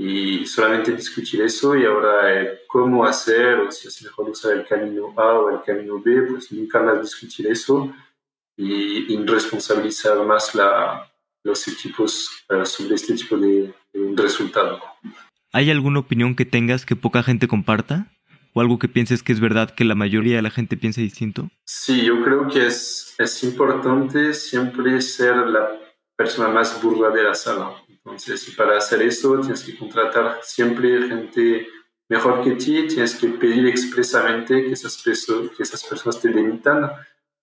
[0.00, 4.64] y solamente discutir eso y ahora eh, cómo hacer o si es mejor usar el
[4.64, 7.92] camino A o el camino B, pues nunca más discutir eso
[8.56, 11.10] y, y responsabilizar más la,
[11.42, 14.80] los equipos uh, sobre este tipo de, de, resultado.
[15.52, 18.06] ¿Hay alguna opinión que tengas que poca gente comparta?
[18.54, 21.50] ¿O algo que pienses que es verdad que la mayoría de la gente piensa distinto?
[21.64, 25.70] Sí, yo creo que es, es importante siempre ser la
[26.18, 27.74] persona más burda de la sala
[28.08, 31.68] entonces, para hacer eso tienes que contratar siempre gente
[32.08, 36.90] mejor que ti, tienes que pedir expresamente que esas, que esas personas te limitan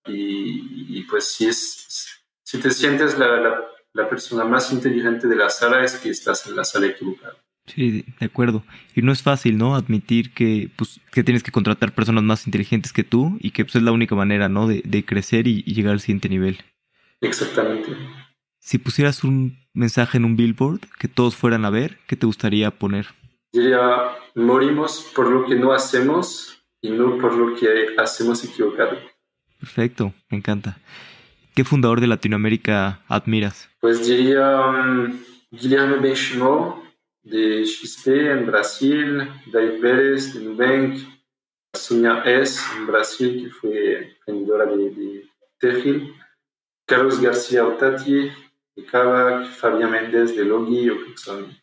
[0.08, 5.50] y, pues si, es, si te sientes la, la, la, persona más inteligente de la
[5.50, 7.34] sala es que estás en la sala equivocada.
[7.66, 8.64] Sí, de acuerdo.
[8.94, 9.74] Y no es fácil, ¿no?
[9.74, 13.76] Admitir que, pues, que tienes que contratar personas más inteligentes que tú y que pues,
[13.76, 14.68] es la única manera, ¿no?
[14.68, 16.58] De, de crecer y, y, llegar al siguiente nivel.
[17.20, 17.96] Exactamente.
[18.66, 22.68] Si pusieras un mensaje en un billboard que todos fueran a ver, ¿qué te gustaría
[22.72, 23.06] poner?
[23.52, 23.78] Diría,
[24.34, 28.98] morimos por lo que no hacemos y no por lo que hacemos equivocado.
[29.60, 30.78] Perfecto, me encanta.
[31.54, 33.70] ¿Qué fundador de Latinoamérica admiras?
[33.78, 35.16] Pues diría um,
[35.52, 36.82] Guilherme Benchimol
[37.22, 40.98] de XP en Brasil, David Pérez de Nubank,
[41.72, 45.24] Sonia S en Brasil, que fue emprendedora de,
[45.60, 46.12] de
[46.84, 48.28] Carlos García Otati
[48.84, 51.56] Kavak, Fabián Méndez de Logi, que son,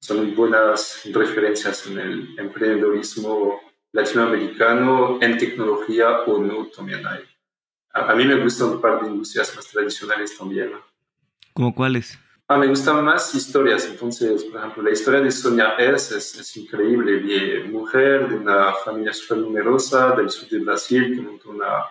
[0.00, 3.60] son buenas referencias en el emprendedorismo
[3.92, 7.24] latinoamericano en tecnología o no también hay
[7.96, 10.72] a, mí me gustan un par de industrias más tradicionales también.
[11.54, 12.18] ¿Cómo cuáles?
[12.48, 13.86] Ah, me gustan más historias.
[13.86, 17.16] Entonces, por ejemplo, la historia de Sonia S es, es increíble.
[17.16, 21.86] Vi mujer de una familia súper numerosa del sur de Brasil que montó una,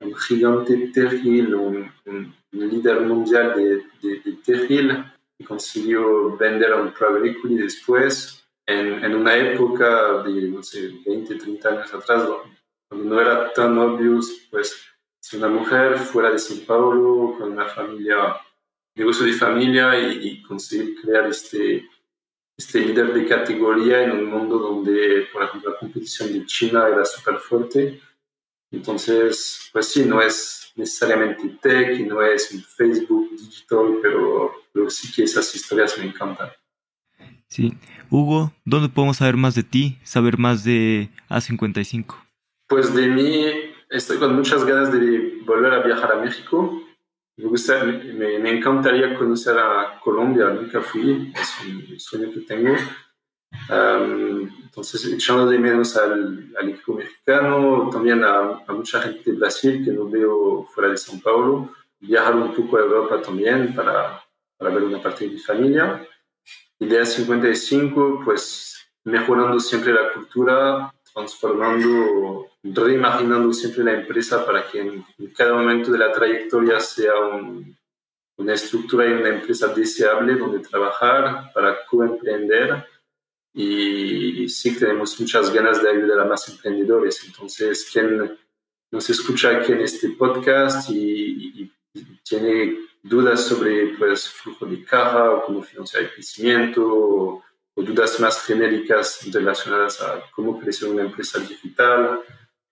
[0.00, 5.04] un gigante terrible, un, un, líder mundial de, de, de terrible
[5.38, 10.90] y consiguió vender a un private equity después en, en, una época de, no sé,
[11.04, 12.28] 20, 30 años atrás,
[12.88, 14.86] cuando no era tan obvio, pues
[15.20, 18.36] si una mujer fuera de São Paulo con una familia,
[18.94, 21.88] negocio de familia y, y, conseguir crear este,
[22.56, 27.04] este líder de categoría en un mundo donde, por ejemplo, la competición de China era
[27.04, 28.00] súper fuerte.
[28.74, 34.90] Entonces, pues sí, no es necesariamente tech y no es un Facebook digital, pero, pero
[34.90, 36.50] sí que esas historias me encantan.
[37.48, 37.72] Sí.
[38.10, 42.16] Hugo, ¿dónde podemos saber más de ti, saber más de A55?
[42.66, 43.46] Pues de mí
[43.90, 46.82] estoy con muchas ganas de volver a viajar a México.
[47.36, 52.74] Me, gusta, me, me encantaría conocer a Colombia, nunca fui, es un sueño que tengo.
[53.70, 59.38] Um, entonces, echando de menos al, al, equipo mexicano, también a, a, mucha gente de
[59.38, 64.22] Brasil que no veo fuera de São Paulo, viajar un poco a Europa también para,
[64.58, 66.06] para ver una parte de mi familia.
[66.78, 68.74] Idea 55, pues
[69.04, 75.04] mejorando siempre la cultura, transformando, reimaginando siempre la empresa para que en,
[75.36, 77.76] cada momento de la trayectoria sea un,
[78.36, 82.86] una estructura y una empresa deseable donde trabajar para coemprender.
[83.54, 87.22] Y sí tenemos muchas ganas de ayudar a más emprendedores.
[87.24, 88.36] Entonces, quien
[88.90, 94.82] nos escucha aquí en este podcast y, y, y tiene dudas sobre pues, flujo de
[94.82, 97.42] caja o cómo financiar el crecimiento
[97.76, 102.20] o dudas más genéricas relacionadas a cómo crecer una empresa digital,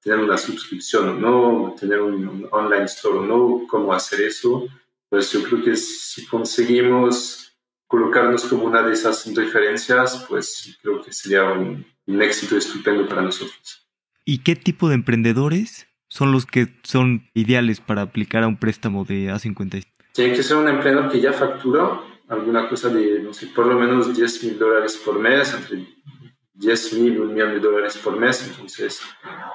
[0.00, 4.66] tener una suscripción o no, tener un, online store o no, cómo hacer eso.
[5.08, 7.51] Pues yo creo que si conseguimos
[7.92, 13.20] colocarnos como una de esas referencias, pues creo que sería un, un éxito estupendo para
[13.20, 13.86] nosotros.
[14.24, 19.04] ¿Y qué tipo de emprendedores son los que son ideales para aplicar a un préstamo
[19.04, 19.84] de A50?
[20.14, 23.78] Tiene que ser un emprendedor que ya factura alguna cosa de, no sé, por lo
[23.78, 25.86] menos 10 mil dólares por mes, entre
[26.54, 28.42] 10 mil y un millón de dólares por mes.
[28.48, 29.02] Entonces,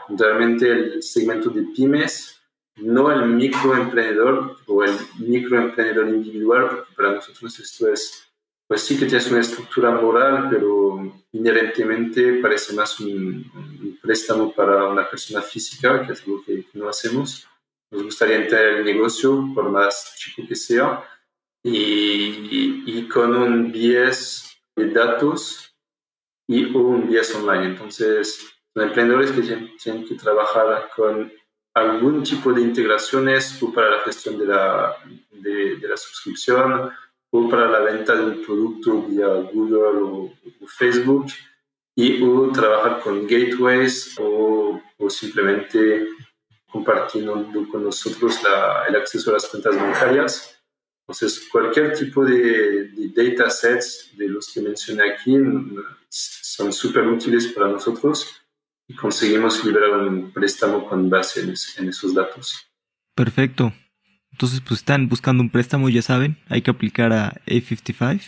[0.10, 2.40] realmente el segmento de pymes,
[2.76, 8.27] no el microemprendedor o el microemprendedor individual, porque para nosotros esto es,
[8.68, 14.86] pues sí que tiene una estructura moral, pero inherentemente parece más un, un préstamo para
[14.88, 17.48] una persona física, que es algo que no hacemos.
[17.90, 21.02] Nos gustaría entrar en el negocio, por más chico que sea,
[21.64, 25.74] y, y, con un bias de datos
[26.48, 27.68] y un bias online.
[27.68, 29.42] Entonces, los emprendedores que
[29.78, 31.32] tienen, que trabajar con
[31.74, 34.98] algún tipo de integraciones o para la gestión de la,
[35.32, 36.92] de, de la suscripción
[37.38, 41.28] o para la venta de un producto vía Google o, o Facebook
[41.96, 46.08] y o trabajar con gateways o, o simplemente
[46.70, 50.58] compartiendo con nosotros la, el acceso a las cuentas bancarias
[51.08, 55.38] entonces, cualquier tipo de, de datasets de los que mencioné aquí
[56.10, 58.28] son súper útiles para nosotros
[58.90, 62.70] y conseguimos liberar un préstamo con base en, en, esos datos.
[63.16, 63.72] Perfecto.
[64.38, 68.22] Entonces, pues están buscando un préstamo, ya saben, hay que aplicar a A55.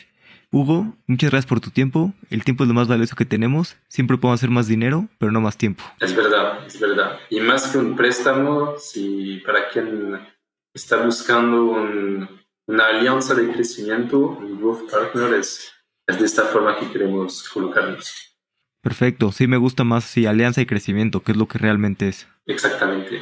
[0.51, 2.15] Hugo, muchas gracias por tu tiempo.
[2.31, 3.75] El tiempo es lo más valioso que tenemos.
[3.89, 5.83] Siempre podemos hacer más dinero, pero no más tiempo.
[5.99, 7.19] Es verdad, es verdad.
[7.29, 10.19] Y más que un préstamo, si para quien
[10.73, 12.27] está buscando un,
[12.65, 15.71] una alianza de crecimiento, un growth partner, es,
[16.07, 18.35] es de esta forma que queremos colocarnos.
[18.81, 22.27] Perfecto, sí me gusta más si alianza y crecimiento, que es lo que realmente es.
[22.47, 23.21] Exactamente.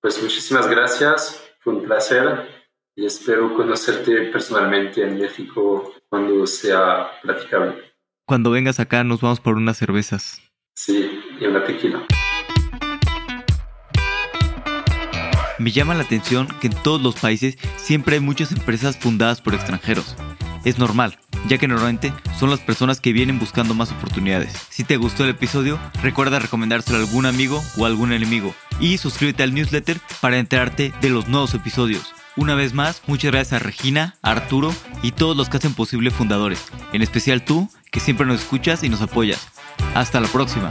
[0.00, 2.48] Pues muchísimas gracias, fue un placer
[2.96, 7.76] y espero conocerte personalmente en México cuando sea platicable.
[8.26, 10.42] Cuando vengas acá nos vamos por unas cervezas.
[10.74, 12.06] Sí, y una tequila.
[15.58, 19.54] Me llama la atención que en todos los países siempre hay muchas empresas fundadas por
[19.54, 20.14] extranjeros.
[20.64, 24.52] Es normal, ya que normalmente son las personas que vienen buscando más oportunidades.
[24.70, 29.42] Si te gustó el episodio, recuerda recomendárselo a algún amigo o algún enemigo y suscríbete
[29.42, 32.14] al newsletter para enterarte de los nuevos episodios.
[32.36, 34.72] Una vez más, muchas gracias a Regina, Arturo
[35.02, 38.88] y todos los que hacen posible Fundadores, en especial tú, que siempre nos escuchas y
[38.88, 39.48] nos apoyas.
[39.94, 40.70] Hasta la próxima.